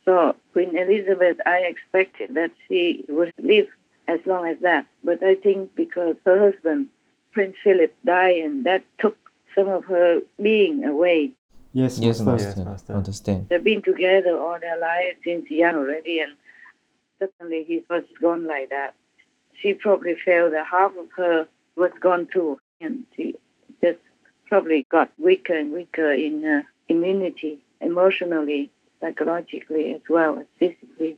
So 0.06 0.36
Queen 0.54 0.78
Elizabeth, 0.78 1.38
I 1.46 1.58
expected 1.60 2.36
that 2.36 2.52
she 2.68 3.04
would 3.10 3.34
live 3.40 3.68
as 4.08 4.20
long 4.26 4.48
as 4.48 4.58
that. 4.62 4.86
But 5.04 5.24
I 5.24 5.36
think 5.36 5.76
because 5.76 6.16
her 6.26 6.52
husband, 6.52 6.88
Prince 7.32 7.56
Philip, 7.64 7.94
died 8.06 8.38
and 8.38 8.66
that 8.66 8.84
took 9.00 9.18
some 9.56 9.68
of 9.68 9.86
her 9.86 10.22
being 10.42 10.84
away. 10.84 11.32
Yes, 11.74 12.00
Yes, 12.00 12.20
Master. 12.20 12.48
Master. 12.48 12.60
Yes, 12.60 12.66
Master. 12.66 12.94
Understand. 12.94 13.48
They've 13.50 13.64
been 13.64 13.82
together 13.82 14.38
all 14.40 14.58
their 14.60 14.80
lives 14.80 15.18
since 15.24 15.50
young 15.50 15.76
already 15.76 16.20
and 16.20 16.34
suddenly 17.20 17.64
he 17.64 17.84
was 17.90 18.04
gone 18.22 18.48
like 18.48 18.70
that. 18.70 18.96
She 19.62 19.74
probably 19.74 20.16
felt 20.24 20.52
that 20.52 20.68
half 20.68 20.92
of 20.98 21.08
her 21.16 21.48
was 21.76 21.92
gone 22.00 22.28
too 22.32 22.60
and 22.80 23.04
she 23.16 23.36
just 23.84 24.00
probably 24.48 24.86
got 24.90 25.12
weaker 25.18 25.54
and 25.54 25.72
weaker 25.72 26.12
in 26.12 26.46
uh, 26.46 26.62
immunity, 26.88 27.60
emotionally, 27.82 28.72
psychologically, 29.02 29.94
as 29.94 30.02
well 30.10 30.40
as 30.40 30.46
physically. 30.60 31.18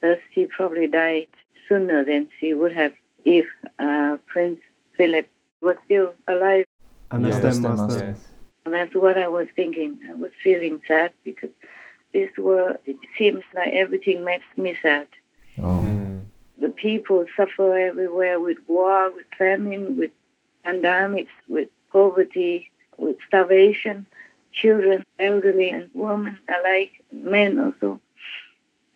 Thus, 0.00 0.18
she 0.34 0.46
probably 0.46 0.86
died 0.86 1.28
sooner 1.68 2.04
than 2.04 2.28
she 2.38 2.54
would 2.54 2.72
have 2.72 2.92
if 3.24 3.46
uh, 3.78 4.16
Prince 4.26 4.60
Philip 4.96 5.28
was 5.60 5.76
still 5.84 6.14
alive. 6.28 6.66
Understand, 7.10 7.44
Yes, 7.44 7.78
Master. 7.78 8.06
Yes. 8.06 8.28
And 8.64 8.74
that's 8.74 8.94
what 8.94 9.18
I 9.18 9.28
was 9.28 9.46
thinking. 9.54 9.98
I 10.08 10.14
was 10.14 10.30
feeling 10.42 10.80
sad 10.86 11.12
because 11.22 11.50
this 12.12 12.30
world, 12.38 12.76
it 12.86 12.96
seems 13.18 13.42
like 13.54 13.72
everything 13.72 14.24
makes 14.24 14.44
me 14.56 14.76
sad. 14.82 15.06
Oh. 15.58 15.84
Mm. 15.84 16.24
The 16.58 16.68
people 16.70 17.26
suffer 17.36 17.76
everywhere 17.76 18.40
with 18.40 18.58
war, 18.66 19.10
with 19.10 19.26
famine, 19.36 19.98
with 19.98 20.12
pandemics, 20.64 21.28
with 21.48 21.68
poverty, 21.92 22.70
with 22.96 23.16
starvation. 23.26 24.06
Children, 24.52 25.02
elderly, 25.18 25.70
and 25.70 25.90
women 25.94 26.38
alike, 26.48 26.92
men 27.10 27.58
also, 27.58 28.00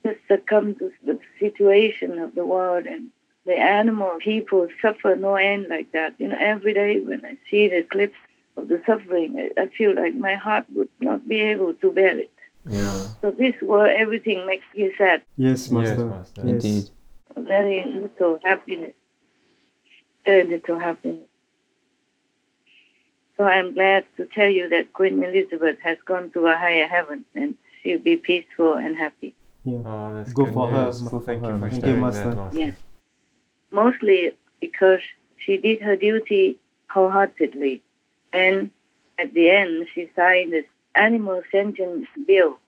just 0.09 0.21
succumb 0.29 0.75
to 0.77 0.91
the 1.05 1.19
situation 1.39 2.19
of 2.19 2.35
the 2.35 2.45
world 2.45 2.87
and 2.87 3.09
the 3.47 3.55
animal 3.55 4.19
people 4.19 4.69
suffer 4.83 5.17
no 5.17 5.35
end 5.37 5.67
like 5.69 5.91
that. 5.93 6.15
You 6.19 6.29
know, 6.29 6.37
every 6.39 6.75
day 6.75 7.01
when 7.01 7.25
I 7.25 7.37
see 7.51 7.69
the 7.69 7.83
clips 7.83 8.17
of 8.57 8.69
the 8.69 8.83
suffering, 8.87 9.31
I, 9.39 9.63
I 9.63 9.67
feel 9.69 9.95
like 9.95 10.15
my 10.15 10.35
heart 10.35 10.67
would 10.75 10.91
not 11.01 11.27
be 11.27 11.41
able 11.41 11.75
to 11.75 11.93
bear 11.93 12.19
it. 12.19 12.31
Yeah. 12.69 13.07
So 13.21 13.31
this 13.31 13.55
world, 13.63 13.91
everything 13.97 14.47
makes 14.47 14.67
you 14.75 14.93
sad. 14.99 15.23
Yes, 15.37 15.71
Master. 15.71 16.05
Master. 16.05 16.43
Yes. 16.45 16.65
Indeed. 16.65 16.91
Very 17.37 17.85
little 17.85 18.39
happiness. 18.45 18.95
Very 20.27 20.45
little 20.45 20.79
happiness. 20.79 21.29
So 23.37 23.45
I'm 23.45 23.73
glad 23.73 24.05
to 24.17 24.27
tell 24.27 24.49
you 24.49 24.69
that 24.69 24.93
Queen 24.93 25.23
Elizabeth 25.23 25.79
has 25.83 25.97
gone 26.05 26.31
to 26.33 26.47
a 26.47 26.57
higher 26.57 26.89
heaven 26.89 27.25
and 27.35 27.55
she'll 27.83 28.01
be 28.01 28.17
peaceful 28.17 28.75
and 28.75 28.97
happy. 28.97 29.35
Yeah. 29.69 29.79
Oh, 29.85 30.15
that's 30.15 30.33
Go 30.33 30.45
good 30.45 30.55
for 30.55 30.69
her. 30.69 30.87
news. 30.87 31.01
Go 31.03 31.09
for 31.09 31.21
Thank 31.21 31.45
her. 31.45 31.53
you 31.53 31.59
for 31.61 31.81
sharing 31.81 32.01
Master. 32.01 32.31
that, 32.31 32.37
Master. 32.37 32.59
Yes. 32.59 32.77
Mostly 33.71 34.33
because 34.61 35.01
she 35.37 35.57
did 35.59 35.83
her 35.83 35.97
duty 35.97 36.59
wholeheartedly. 36.89 37.83
And 38.33 38.71
at 39.19 39.35
the 39.35 39.51
end, 39.51 39.89
she 39.95 40.11
signed 40.17 40.53
this 40.53 40.65
animal 40.95 41.43
sentience 41.53 42.07
bill. 42.27 42.59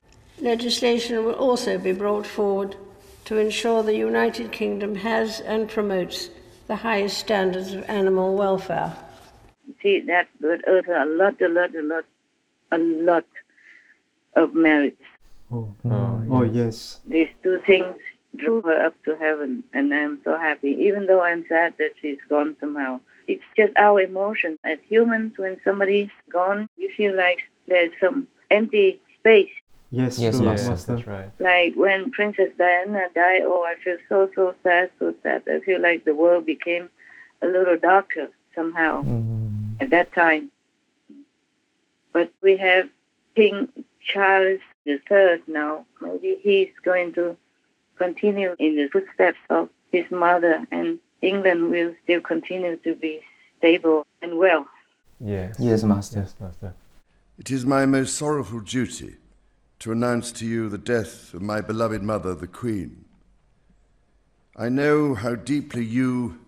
Legislation 0.40 1.24
will 1.24 1.34
also 1.34 1.78
be 1.78 1.92
brought 1.92 2.26
forward 2.26 2.76
to 3.26 3.38
ensure 3.38 3.82
the 3.82 3.96
United 3.96 4.52
Kingdom 4.52 4.96
has 4.96 5.40
and 5.40 5.68
promotes 5.68 6.30
the 6.66 6.76
highest 6.76 7.18
standards 7.18 7.72
of 7.72 7.84
animal 7.88 8.36
welfare. 8.36 8.96
See, 9.82 10.00
that 10.00 10.28
would 10.40 10.64
earn 10.66 10.84
her 10.84 11.02
a 11.02 11.06
lot, 11.06 11.40
a 11.40 11.48
lot, 11.48 11.74
a 11.74 11.82
lot, 11.82 12.04
a 12.72 12.78
lot 12.78 13.26
of 14.34 14.54
merit. 14.54 14.96
Oh, 15.52 15.74
Oh, 15.84 16.22
oh 16.30 16.42
yes. 16.42 17.00
These 17.06 17.28
two 17.42 17.60
things 17.66 17.96
drew 18.36 18.62
her 18.62 18.86
up 18.86 18.94
to 19.04 19.16
heaven, 19.16 19.64
and 19.72 19.92
I'm 19.92 20.20
so 20.24 20.36
happy, 20.38 20.70
even 20.80 21.06
though 21.06 21.22
I'm 21.22 21.44
sad 21.48 21.74
that 21.78 21.92
she's 22.00 22.18
gone 22.28 22.56
somehow. 22.60 23.00
It's 23.26 23.42
just 23.56 23.72
our 23.76 24.00
emotion. 24.00 24.58
As 24.64 24.78
humans, 24.88 25.32
when 25.36 25.56
somebody's 25.64 26.10
gone, 26.32 26.68
you 26.76 26.90
feel 26.96 27.16
like 27.16 27.40
there's 27.66 27.92
some 28.00 28.28
empty 28.50 29.00
space. 29.18 29.50
Yes, 29.90 30.18
Yes, 30.18 30.36
true, 30.36 30.46
Yes, 30.46 30.68
Master. 30.68 30.94
that's 30.94 31.06
right. 31.06 31.30
Like 31.40 31.74
when 31.74 32.10
Princess 32.12 32.50
Diana 32.56 33.06
died, 33.14 33.42
oh, 33.44 33.64
I 33.64 33.74
feel 33.82 33.96
so, 34.08 34.30
so 34.36 34.54
sad, 34.62 34.90
so 35.00 35.14
sad. 35.22 35.42
I 35.48 35.58
feel 35.60 35.80
like 35.80 36.04
the 36.04 36.14
world 36.14 36.46
became 36.46 36.88
a 37.42 37.46
little 37.46 37.76
darker 37.76 38.28
somehow 38.54 39.02
Mm. 39.02 39.80
at 39.82 39.90
that 39.90 40.12
time. 40.12 40.50
But 42.12 42.32
we 42.42 42.56
have 42.56 42.88
King 43.34 43.68
Charles 44.00 44.60
III 44.90 45.42
now. 45.46 45.84
Maybe 46.00 46.38
he's 46.42 46.70
going 46.84 47.12
to 47.14 47.36
continue 47.96 48.56
in 48.58 48.76
the 48.76 48.88
footsteps 48.88 49.38
of 49.50 49.68
his 49.92 50.10
mother, 50.10 50.66
and 50.70 50.98
England 51.22 51.70
will 51.70 51.94
still 52.04 52.20
continue 52.20 52.76
to 52.76 52.94
be 52.94 53.20
stable 53.58 54.06
and 54.22 54.38
well. 54.38 54.66
Yes. 55.20 55.56
Yes, 55.58 55.82
Master. 55.82 56.20
Yes, 56.20 56.34
Master. 56.40 56.74
It 57.38 57.50
is 57.50 57.66
my 57.66 57.86
most 57.86 58.16
sorrowful 58.16 58.60
duty 58.60 59.16
to 59.80 59.92
announce 59.92 60.30
to 60.32 60.46
you 60.46 60.68
the 60.68 60.78
death 60.78 61.32
of 61.34 61.42
my 61.42 61.60
beloved 61.60 62.02
mother, 62.02 62.34
the 62.34 62.46
Queen. 62.46 63.04
I 64.56 64.68
know 64.68 65.14
how 65.14 65.34
deeply 65.36 65.84
you, 65.84 66.38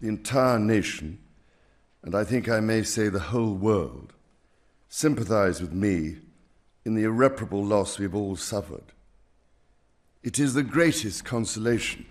the 0.00 0.08
entire 0.08 0.58
nation, 0.58 1.18
and 2.02 2.14
I 2.14 2.22
think 2.22 2.48
I 2.48 2.60
may 2.60 2.82
say 2.82 3.08
the 3.08 3.18
whole 3.18 3.54
world, 3.54 4.12
sympathize 4.88 5.60
with 5.60 5.72
me 5.72 6.18
in 6.84 6.94
the 6.94 7.04
irreparable 7.04 7.64
loss 7.64 7.98
we've 7.98 8.14
all 8.14 8.36
suffered. 8.36 8.92
It 10.22 10.38
is 10.38 10.54
the 10.54 10.62
greatest 10.62 11.24
consolation 11.24 12.06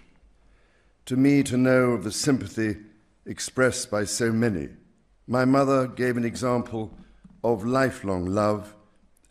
to 1.06 1.16
me 1.16 1.44
to 1.44 1.58
know 1.58 1.92
of 1.92 2.04
the 2.04 2.12
sympathy 2.12 2.78
expressed 3.26 3.92
by 3.92 4.04
so 4.04 4.32
many. 4.32 4.70
My 5.28 5.46
mother 5.46 5.88
gave 5.88 6.18
an 6.18 6.26
example 6.26 6.92
of 7.44 7.66
lifelong 7.66 8.26
love 8.26 8.76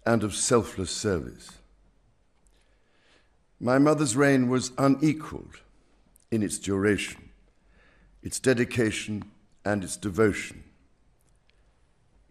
and 0.05 0.23
of 0.23 0.35
selfless 0.35 0.91
service. 0.91 1.51
My 3.61 3.79
mother's 3.79 4.17
reign 4.17 4.49
was 4.49 4.73
unequaled 4.77 5.61
in 6.31 6.43
its 6.43 6.59
duration, 6.59 7.31
its 8.23 8.41
dedication, 8.41 9.25
and 9.65 9.85
its 9.85 9.97
devotion. 9.97 10.65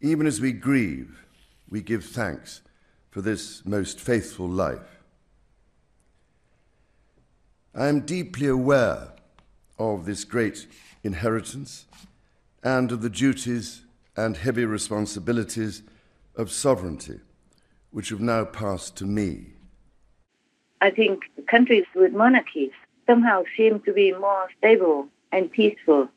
Even 0.02 0.28
as 0.28 0.41
we 0.41 0.52
grieve, 0.52 1.24
we 1.69 1.82
give 1.82 2.04
thanks 2.04 2.62
for 3.12 3.21
this 3.21 3.63
most 3.65 4.00
faithful 4.00 4.47
life. 4.47 5.04
I 7.76 7.88
am 7.88 8.02
deeply 8.02 8.47
aware 8.47 9.10
of 9.78 10.06
this 10.06 10.24
great 10.24 10.67
inheritance 11.04 11.86
and 12.63 12.91
of 12.91 13.02
the 13.02 13.10
duties 13.10 13.84
and 14.15 14.38
heavy 14.38 14.65
responsibilities 14.65 15.84
of 16.36 16.52
sovereignty, 16.52 17.19
which 17.91 18.10
have 18.10 18.21
now 18.21 18.45
passed 18.45 18.95
to 18.97 19.06
me. 19.06 19.54
I 20.80 20.89
think 20.89 21.24
countries 21.47 21.86
with 21.93 22.13
monarchies 22.13 22.71
somehow 23.08 23.43
seem 23.56 23.82
to 23.82 23.93
be 23.93 24.13
more 24.13 24.50
stable 24.58 25.08
and 25.32 25.52
peaceful, 25.52 26.10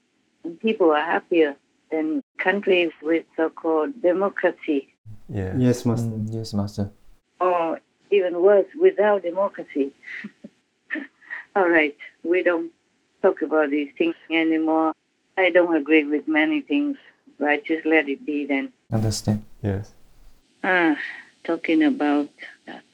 and 0.43 0.59
people 0.61 0.91
are 0.91 1.05
happier 1.05 1.57
than 1.91 2.23
countries 2.39 2.91
with 3.03 3.25
so-called 3.37 4.01
democracy, 4.03 4.94
Yeah. 5.29 5.55
Yes, 5.57 5.85
Master. 5.87 6.09
Mm, 6.09 6.33
yes, 6.33 6.53
Master. 6.55 6.91
or 7.41 7.81
even 8.11 8.41
worse, 8.43 8.67
without 8.81 9.23
democracy. 9.23 9.93
All 11.57 11.69
right, 11.69 11.97
we 12.23 12.43
don't 12.43 12.71
talk 13.23 13.43
about 13.43 13.71
these 13.71 13.91
things 13.97 14.15
anymore. 14.31 14.93
I 15.37 15.51
don't 15.51 15.75
agree 15.75 16.05
with 16.05 16.29
many 16.29 16.61
things, 16.61 16.97
but 17.39 17.65
just 17.65 17.87
let 17.87 18.09
it 18.09 18.25
be 18.27 18.47
then. 18.47 18.73
Understand. 18.93 19.45
Yes. 19.63 19.93
Ah, 20.63 20.97
talking 21.45 21.83
about 21.83 22.29
that. 22.67 22.85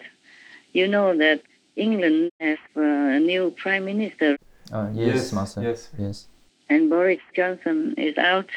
You 0.73 0.88
know 0.88 1.16
that 1.16 1.43
England 1.77 2.31
has 2.40 2.59
uh, 2.77 2.81
a 2.81 3.21
new 3.21 3.51
prime 3.51 3.85
minister, 3.85 4.37
Uh, 4.73 4.88
yes, 4.95 5.07
Yes, 5.14 5.33
Master. 5.33 5.61
yes. 5.62 5.88
Yes. 5.99 6.29
and 6.69 6.88
Boris 6.88 7.21
Johnson 7.35 7.95
is 7.99 8.16
out 8.19 8.49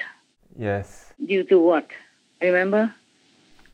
Yes. 0.58 1.12
due 1.26 1.44
to 1.46 1.58
what? 1.60 1.88
Remember? 2.42 2.94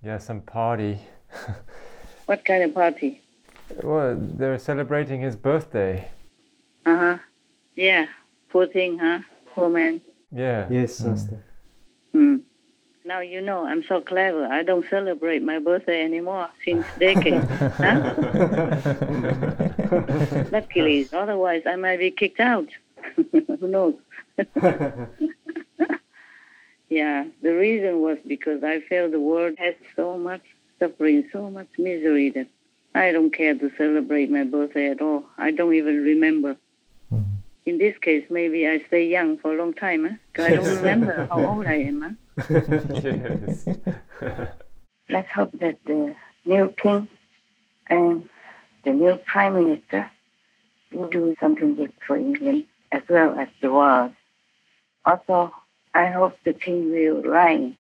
Yeah, 0.04 0.18
some 0.18 0.42
party. 0.42 1.00
What 2.26 2.46
kind 2.46 2.64
of 2.64 2.76
party? 2.76 3.22
Well, 3.84 4.16
they're 4.20 4.60
celebrating 4.60 5.22
his 5.22 5.36
birthday. 5.36 6.10
Uh 6.86 6.98
huh. 6.98 7.18
Yeah. 7.76 8.06
Poor 8.50 8.68
thing, 8.68 9.00
huh? 9.00 9.20
Poor 9.56 9.68
man. 9.68 10.00
Yeah. 10.32 10.68
Yes, 10.70 11.02
Master. 11.02 11.44
Hmm. 12.12 12.36
Now 13.04 13.22
you 13.22 13.42
know 13.42 13.66
I'm 13.66 13.84
so 13.84 14.00
clever. 14.02 14.46
I 14.46 14.62
don't 14.62 14.86
celebrate 14.92 15.42
my 15.42 15.58
birthday 15.58 16.04
anymore 16.04 16.50
since 16.64 16.86
decades. 17.00 17.48
huh? 17.50 18.14
Luckily, 20.52 21.10
otherwise 21.12 21.64
I 21.66 21.76
might 21.78 21.98
be 21.98 22.12
kicked 22.12 22.40
out. 22.40 22.70
Who 23.16 23.68
knows? 23.68 23.96
Yeah, 26.90 27.26
the 27.42 27.54
reason 27.54 28.02
was 28.02 28.18
because 28.28 28.64
I 28.64 28.82
felt 28.82 29.12
the 29.12 29.20
world 29.20 29.56
has 29.60 29.76
so 29.96 30.18
much 30.18 30.42
suffering, 30.80 31.28
so 31.32 31.50
much 31.50 31.68
misery 31.78 32.30
that 32.32 32.48
I 32.96 33.12
don't 33.12 33.32
care 33.32 33.54
to 33.56 33.72
celebrate 33.78 34.32
my 34.32 34.44
birthday 34.44 34.90
at 34.90 35.02
all. 35.02 35.24
I 35.38 35.52
don't 35.52 35.74
even 35.74 36.04
remember. 36.04 36.58
Mm-hmm. 37.14 37.36
In 37.66 37.78
this 37.78 37.98
case, 38.00 38.26
maybe 38.30 38.68
I 38.68 38.80
stay 38.88 39.08
young 39.08 39.38
for 39.38 39.54
a 39.54 39.58
long 39.58 39.74
time. 39.74 40.06
Huh? 40.06 40.16
'Cause 40.34 40.46
I 40.46 40.56
don't 40.56 40.76
remember 40.78 41.28
how 41.30 41.46
old 41.46 41.68
I 41.68 41.76
am. 41.92 42.02
Huh? 42.02 42.16
yes. 43.04 43.68
Let's 45.10 45.30
hope 45.32 45.52
that 45.60 45.78
the 45.86 46.16
new 46.46 46.74
king 46.78 47.08
and 47.88 48.30
the 48.84 48.92
new 48.92 49.16
prime 49.26 49.54
minister 49.56 50.10
will 50.92 51.10
do 51.10 51.36
something 51.40 51.76
good 51.76 51.94
for 52.06 52.16
England 52.16 52.66
as 52.92 53.04
well 53.10 53.38
as 53.38 53.48
the 53.62 53.72
world. 53.72 54.14
Also, 55.06 55.52
I 55.94 56.08
hope 56.08 56.38
the 56.44 56.54
king 56.54 56.92
will 56.92 57.22
reign 57.24 57.78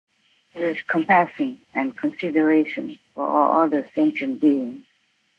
with 0.54 0.86
compassion 0.86 1.58
and 1.74 1.96
consideration 1.96 2.98
for 3.14 3.26
all 3.26 3.62
other 3.62 3.88
sentient 3.94 4.40
beings 4.40 4.84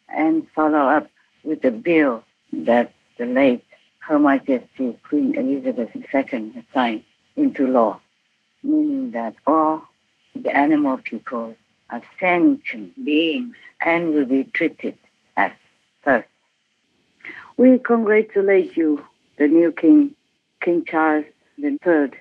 and 0.10 0.48
follow 0.56 0.80
up 0.80 1.10
with 1.44 1.62
the 1.62 1.72
bill 1.72 2.24
that 2.52 2.92
the 3.18 3.26
late 3.26 3.64
Her 4.00 4.20
Majesty 4.20 4.98
Queen 5.08 5.36
Elizabeth 5.36 5.90
II 5.96 6.66
signed 6.74 7.04
into 7.36 7.68
law, 7.68 8.02
meaning 8.64 9.12
that 9.12 9.36
all 9.46 9.84
the 10.36 10.56
animal 10.56 10.98
people 10.98 11.56
are 11.90 12.02
sentient 12.20 13.06
beings 13.06 13.56
and 13.82 14.14
will 14.14 14.26
be 14.26 14.44
treated 14.44 14.98
as 15.38 15.52
such. 16.04 16.26
We 17.58 17.80
congratulate 17.80 18.76
you, 18.76 19.06
the 19.38 19.48
new 19.48 19.72
king, 19.72 20.16
King 20.62 20.84
Charles 20.86 21.26
III, 21.58 22.12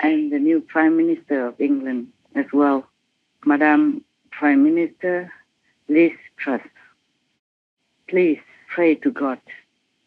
and 0.00 0.32
the 0.32 0.38
new 0.38 0.60
Prime 0.60 0.96
Minister 0.96 1.46
of 1.46 1.60
England 1.60 2.08
as 2.34 2.46
well, 2.52 2.86
Madam 3.44 4.04
Prime 4.30 4.62
Minister 4.64 5.32
Liz 5.88 6.12
Truss. 6.36 6.62
Please 8.08 8.40
pray 8.68 8.94
to 8.96 9.10
God 9.10 9.40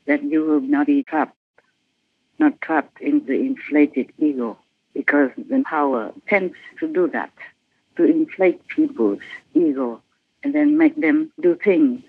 that 0.05 0.23
you 0.23 0.43
will 0.43 0.61
not 0.61 0.87
be 0.87 1.03
trapped 1.03 1.37
not 2.39 2.59
trapped 2.61 2.99
in 2.99 3.25
the 3.25 3.33
inflated 3.33 4.11
ego, 4.17 4.57
because 4.93 5.31
the 5.37 5.63
power 5.65 6.11
tends 6.27 6.55
to 6.79 6.87
do 6.87 7.07
that, 7.09 7.31
to 7.95 8.03
inflate 8.03 8.65
people's 8.67 9.19
ego 9.53 10.01
and 10.43 10.53
then 10.53 10.77
make 10.77 10.95
them 10.99 11.31
do 11.39 11.55
things 11.55 12.01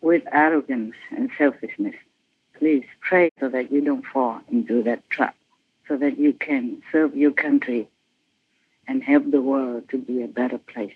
with 0.00 0.22
arrogance 0.32 0.94
and 1.10 1.30
selfishness. 1.36 1.94
Please 2.58 2.84
pray 3.00 3.30
so 3.40 3.48
that 3.48 3.72
you 3.72 3.80
don't 3.80 4.06
fall 4.06 4.40
into 4.50 4.82
that 4.82 5.08
trap, 5.10 5.34
so 5.88 5.96
that 5.96 6.18
you 6.18 6.32
can 6.32 6.82
serve 6.90 7.16
your 7.16 7.32
country 7.32 7.88
and 8.86 9.02
help 9.02 9.30
the 9.30 9.40
world 9.40 9.88
to 9.90 9.98
be 9.98 10.22
a 10.22 10.28
better 10.28 10.58
place. 10.58 10.94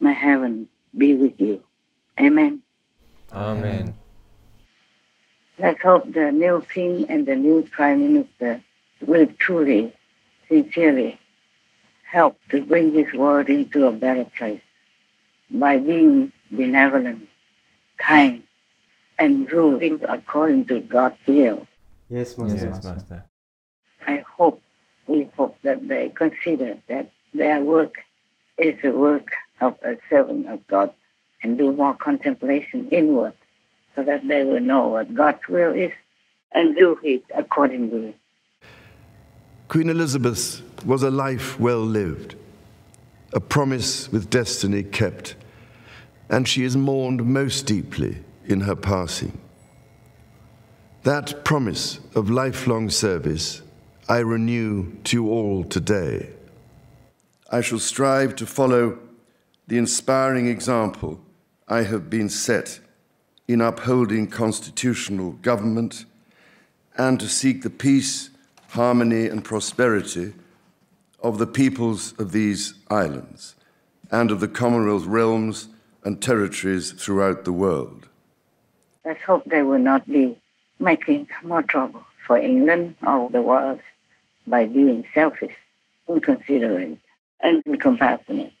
May 0.00 0.14
heaven 0.14 0.68
be 0.96 1.14
with 1.14 1.40
you. 1.40 1.62
Amen. 2.20 2.62
Amen. 3.32 3.94
Let's 5.58 5.82
hope 5.82 6.12
the 6.12 6.32
new 6.32 6.64
king 6.72 7.06
and 7.08 7.26
the 7.26 7.36
new 7.36 7.62
prime 7.62 8.00
minister 8.00 8.62
will 9.00 9.26
truly, 9.38 9.92
sincerely 10.48 11.18
help 12.02 12.38
to 12.50 12.62
bring 12.64 12.92
this 12.92 13.12
world 13.12 13.48
into 13.48 13.86
a 13.86 13.92
better 13.92 14.24
place 14.24 14.60
by 15.50 15.78
being 15.78 16.32
benevolent, 16.50 17.28
kind, 17.98 18.42
and 19.18 19.50
ruling 19.50 20.00
according 20.08 20.66
to 20.66 20.80
God's 20.80 21.16
will. 21.26 21.66
Yes, 22.08 22.36
Master. 22.36 22.66
Yes, 22.66 22.84
Master. 22.84 23.24
I 24.06 24.24
hope, 24.36 24.62
we 25.06 25.28
hope 25.36 25.56
that 25.62 25.86
they 25.88 26.10
consider 26.10 26.78
that 26.88 27.10
their 27.32 27.60
work 27.60 27.94
is 28.58 28.80
the 28.82 28.92
work 28.92 29.28
of 29.60 29.76
a 29.82 29.96
servant 30.08 30.48
of 30.48 30.66
God 30.66 30.92
and 31.42 31.58
do 31.58 31.72
more 31.72 31.94
contemplation 31.94 32.88
inward 32.90 33.34
so 33.94 34.02
that 34.04 34.26
they 34.26 34.44
will 34.44 34.60
know 34.60 34.88
what 34.88 35.14
God's 35.14 35.46
will 35.48 35.72
is 35.72 35.92
and 36.52 36.76
do 36.76 36.98
it 37.02 37.24
accordingly. 37.34 38.16
Queen 39.68 39.90
Elizabeth 39.90 40.62
was 40.84 41.02
a 41.02 41.10
life 41.10 41.58
well 41.58 41.80
lived, 41.80 42.36
a 43.32 43.40
promise 43.40 44.10
with 44.12 44.30
destiny 44.30 44.82
kept, 44.82 45.34
and 46.28 46.46
she 46.46 46.64
is 46.64 46.76
mourned 46.76 47.24
most 47.24 47.66
deeply 47.66 48.18
in 48.46 48.60
her 48.60 48.76
passing. 48.76 49.38
That 51.02 51.44
promise 51.44 52.00
of 52.14 52.30
lifelong 52.30 52.88
service 52.88 53.62
I 54.06 54.18
renew 54.18 54.96
to 55.04 55.16
you 55.16 55.30
all 55.30 55.64
today. 55.64 56.28
I 57.50 57.62
shall 57.62 57.78
strive 57.78 58.36
to 58.36 58.44
follow 58.44 58.98
the 59.66 59.78
inspiring 59.78 60.46
example 60.46 61.22
I 61.66 61.84
have 61.84 62.10
been 62.10 62.28
set 62.28 62.80
in 63.48 63.62
upholding 63.62 64.26
constitutional 64.26 65.32
government 65.40 66.04
and 66.98 67.18
to 67.18 67.26
seek 67.26 67.62
the 67.62 67.70
peace, 67.70 68.28
harmony, 68.68 69.26
and 69.26 69.42
prosperity 69.42 70.34
of 71.22 71.38
the 71.38 71.46
peoples 71.46 72.12
of 72.18 72.32
these 72.32 72.74
islands 72.90 73.54
and 74.10 74.30
of 74.30 74.40
the 74.40 74.48
Commonwealth 74.48 75.06
realms 75.06 75.68
and 76.04 76.20
territories 76.20 76.92
throughout 76.92 77.46
the 77.46 77.52
world. 77.52 78.06
Let's 79.02 79.22
hope 79.22 79.44
they 79.46 79.62
will 79.62 79.78
not 79.78 80.06
be 80.06 80.36
making 80.78 81.28
more 81.42 81.62
trouble 81.62 82.04
for 82.26 82.36
England 82.36 82.96
or 83.06 83.30
the 83.30 83.40
world 83.40 83.80
by 84.46 84.66
being 84.66 85.04
selfish, 85.14 85.54
inconsiderate, 86.08 86.98
and 87.40 87.62
compassionate 87.80 88.52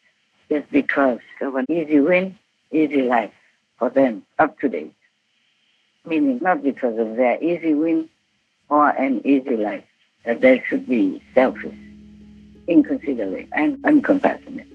just 0.48 0.70
because 0.70 1.20
of 1.40 1.54
an 1.56 1.66
easy 1.70 2.00
win, 2.00 2.38
easy 2.70 3.02
life 3.02 3.32
for 3.78 3.90
them 3.90 4.24
up 4.38 4.58
to 4.60 4.68
date. 4.68 4.94
Meaning 6.06 6.38
not 6.42 6.62
because 6.62 6.98
of 6.98 7.16
their 7.16 7.42
easy 7.42 7.74
win 7.74 8.08
or 8.68 8.90
an 8.90 9.26
easy 9.26 9.56
life, 9.56 9.84
that 10.24 10.40
they 10.40 10.62
should 10.68 10.86
be 10.88 11.22
selfish, 11.34 11.74
inconsiderate, 12.66 13.48
and 13.52 13.78
uncompassionate. 13.84 14.66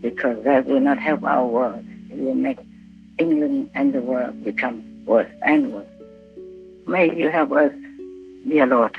Because 0.00 0.42
that 0.44 0.66
will 0.66 0.80
not 0.80 0.98
help 0.98 1.24
our 1.24 1.46
world. 1.46 1.84
It 2.10 2.18
will 2.18 2.34
make 2.34 2.58
England 3.18 3.70
and 3.74 3.92
the 3.92 4.00
world 4.00 4.42
become 4.44 4.82
worse 5.04 5.30
and 5.42 5.72
worse. 5.72 5.86
May 6.86 7.14
you 7.14 7.30
help 7.30 7.52
us, 7.52 7.72
dear 8.48 8.66
Lord. 8.66 8.96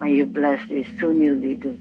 May 0.00 0.14
you 0.14 0.26
bless 0.26 0.66
these 0.68 0.86
two 1.00 1.12
new 1.12 1.34
leaders 1.34 1.78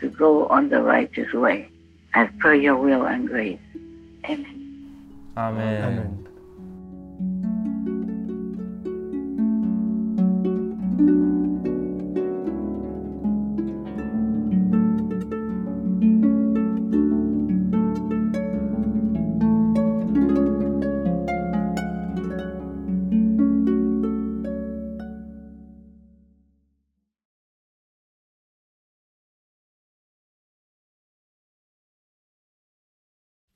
to 0.00 0.08
go 0.08 0.46
on 0.48 0.68
the 0.68 0.82
righteous 0.82 1.32
way 1.32 1.68
as 2.14 2.28
per 2.40 2.54
your 2.54 2.76
will 2.76 3.04
and 3.06 3.28
grace. 3.28 3.60
Amen. 4.24 5.32
Amen. 5.36 5.84
Amen. 5.84 6.21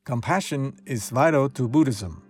Compassion 0.06 0.72
is 0.86 1.10
vital 1.10 1.48
to 1.48 1.66
Buddhism. 1.66 2.22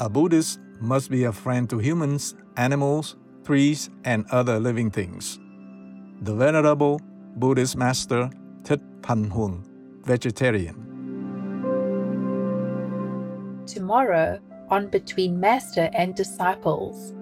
A 0.00 0.10
Buddhist 0.10 0.60
must 0.80 1.10
be 1.10 1.24
a 1.24 1.32
friend 1.32 1.64
to 1.70 1.78
humans, 1.78 2.34
animals, 2.58 3.16
trees, 3.42 3.88
and 4.04 4.26
other 4.30 4.60
living 4.60 4.90
things. 4.90 5.40
The 6.20 6.34
Venerable 6.34 7.00
Buddhist 7.36 7.74
Master 7.78 8.28
Thich 8.64 8.82
Pan 9.00 9.30
Hung, 9.30 9.64
vegetarian. 10.04 10.76
Tomorrow 13.64 14.38
on 14.68 14.88
Between 14.88 15.40
Master 15.40 15.88
and 15.94 16.14
Disciples. 16.14 17.14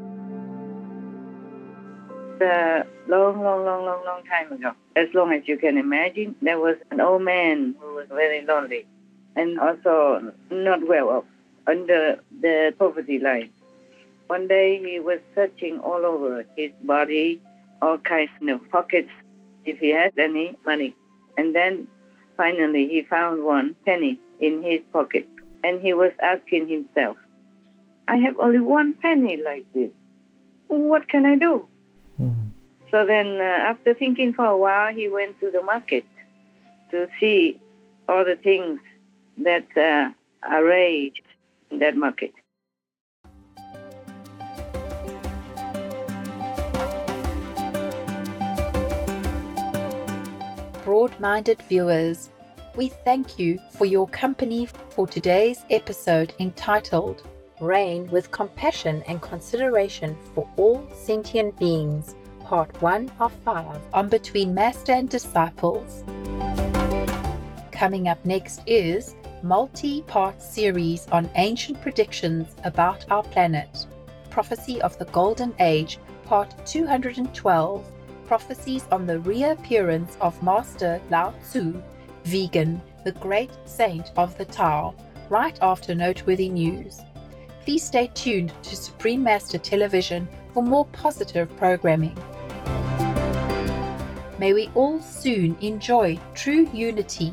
A 2.40 2.82
long, 3.06 3.40
long, 3.44 3.64
long, 3.64 3.84
long, 3.84 4.04
long 4.04 4.22
time 4.24 4.50
ago, 4.50 4.72
as 4.96 5.06
long 5.14 5.32
as 5.32 5.46
you 5.46 5.56
can 5.56 5.78
imagine, 5.78 6.34
there 6.42 6.58
was 6.58 6.78
an 6.90 7.00
old 7.00 7.22
man 7.22 7.76
who 7.78 7.94
was 7.94 8.08
very 8.08 8.44
lonely 8.44 8.84
and 9.38 9.59
also 9.61 10.33
not 10.51 10.87
well 10.87 11.09
off, 11.09 11.24
under 11.66 12.18
the 12.40 12.74
poverty 12.79 13.18
line. 13.20 13.51
One 14.27 14.48
day 14.48 14.79
he 14.85 14.98
was 14.98 15.20
searching 15.35 15.79
all 15.79 16.05
over 16.05 16.44
his 16.57 16.72
body, 16.83 17.40
all 17.81 17.98
kinds 17.98 18.31
of 18.48 18.68
pockets, 18.70 19.11
if 19.64 19.79
he 19.79 19.90
had 19.90 20.12
any 20.18 20.57
money. 20.66 20.94
And 21.38 21.55
then 21.55 21.87
finally 22.37 22.88
he 22.88 23.03
found 23.03 23.44
one 23.44 23.77
penny 23.87 24.18
in 24.40 24.62
his 24.62 24.81
pocket. 24.92 25.27
And 25.62 25.81
he 25.81 25.94
was 25.94 26.12
asking 26.20 26.68
himself, 26.68 27.16
I 28.09 28.16
have 28.16 28.38
only 28.38 28.61
one 28.61 28.94
penny 28.94 29.37
like 29.42 29.66
this. 29.72 29.90
What 30.66 31.09
can 31.09 31.24
I 31.24 31.37
do? 31.37 31.66
So 32.90 33.05
then, 33.05 33.38
uh, 33.38 33.70
after 33.70 33.92
thinking 33.94 34.33
for 34.33 34.46
a 34.46 34.57
while, 34.57 34.94
he 34.94 35.09
went 35.09 35.38
to 35.40 35.51
the 35.51 35.62
market 35.62 36.05
to 36.90 37.07
see 37.20 37.61
all 38.09 38.24
the 38.24 38.37
things 38.37 38.81
that 39.44 39.66
uh, 39.77 40.11
arranged 40.51 41.22
in 41.70 41.79
that 41.79 41.96
market. 41.96 42.33
Broad 50.85 51.18
minded 51.20 51.61
viewers, 51.68 52.31
we 52.74 52.88
thank 52.88 53.38
you 53.38 53.59
for 53.72 53.85
your 53.85 54.09
company 54.09 54.66
for 54.90 55.07
today's 55.07 55.64
episode 55.70 56.33
entitled 56.38 57.22
Reign 57.61 58.09
with 58.11 58.31
Compassion 58.31 59.03
and 59.07 59.20
Consideration 59.20 60.16
for 60.35 60.48
All 60.57 60.88
Sentient 60.94 61.59
Beings, 61.59 62.14
Part 62.40 62.81
1 62.81 63.11
of 63.20 63.33
5 63.44 63.81
on 63.92 64.09
Between 64.09 64.55
Master 64.55 64.92
and 64.92 65.09
Disciples. 65.09 66.05
Coming 67.72 68.09
up 68.09 68.24
next 68.24 68.62
is 68.66 69.14
multi-part 69.42 70.42
series 70.42 71.07
on 71.09 71.31
ancient 71.37 71.81
predictions 71.81 72.55
about 72.64 73.05
our 73.11 73.22
planet. 73.22 73.87
Prophecy 74.31 74.81
of 74.83 74.98
the 74.98 75.05
Golden 75.07 75.55
Age, 75.61 75.98
part 76.24 76.55
212. 76.66 77.92
Prophecies 78.27 78.85
on 78.92 79.07
the 79.07 79.18
reappearance 79.20 80.16
of 80.20 80.42
Master 80.42 81.01
Lao 81.11 81.33
Tzu, 81.42 81.83
vegan, 82.24 82.81
the 83.05 83.12
great 83.12 83.51
saint 83.64 84.11
of 84.16 84.37
the 84.37 84.44
Tao, 84.44 84.94
right 85.31 85.59
after 85.62 85.94
noteworthy 85.94 86.48
news. 86.48 87.01
Please 87.64 87.83
stay 87.83 88.11
tuned 88.14 88.53
to 88.62 88.77
Supreme 88.77 89.22
Master 89.22 89.59
Television 89.59 90.29
for 90.53 90.62
more 90.62 90.87
positive 90.87 91.55
programming. 91.57 92.16
May 94.38 94.53
we 94.53 94.70
all 94.74 95.01
soon 95.01 95.57
enjoy 95.61 96.18
true 96.35 96.68
unity 96.72 97.33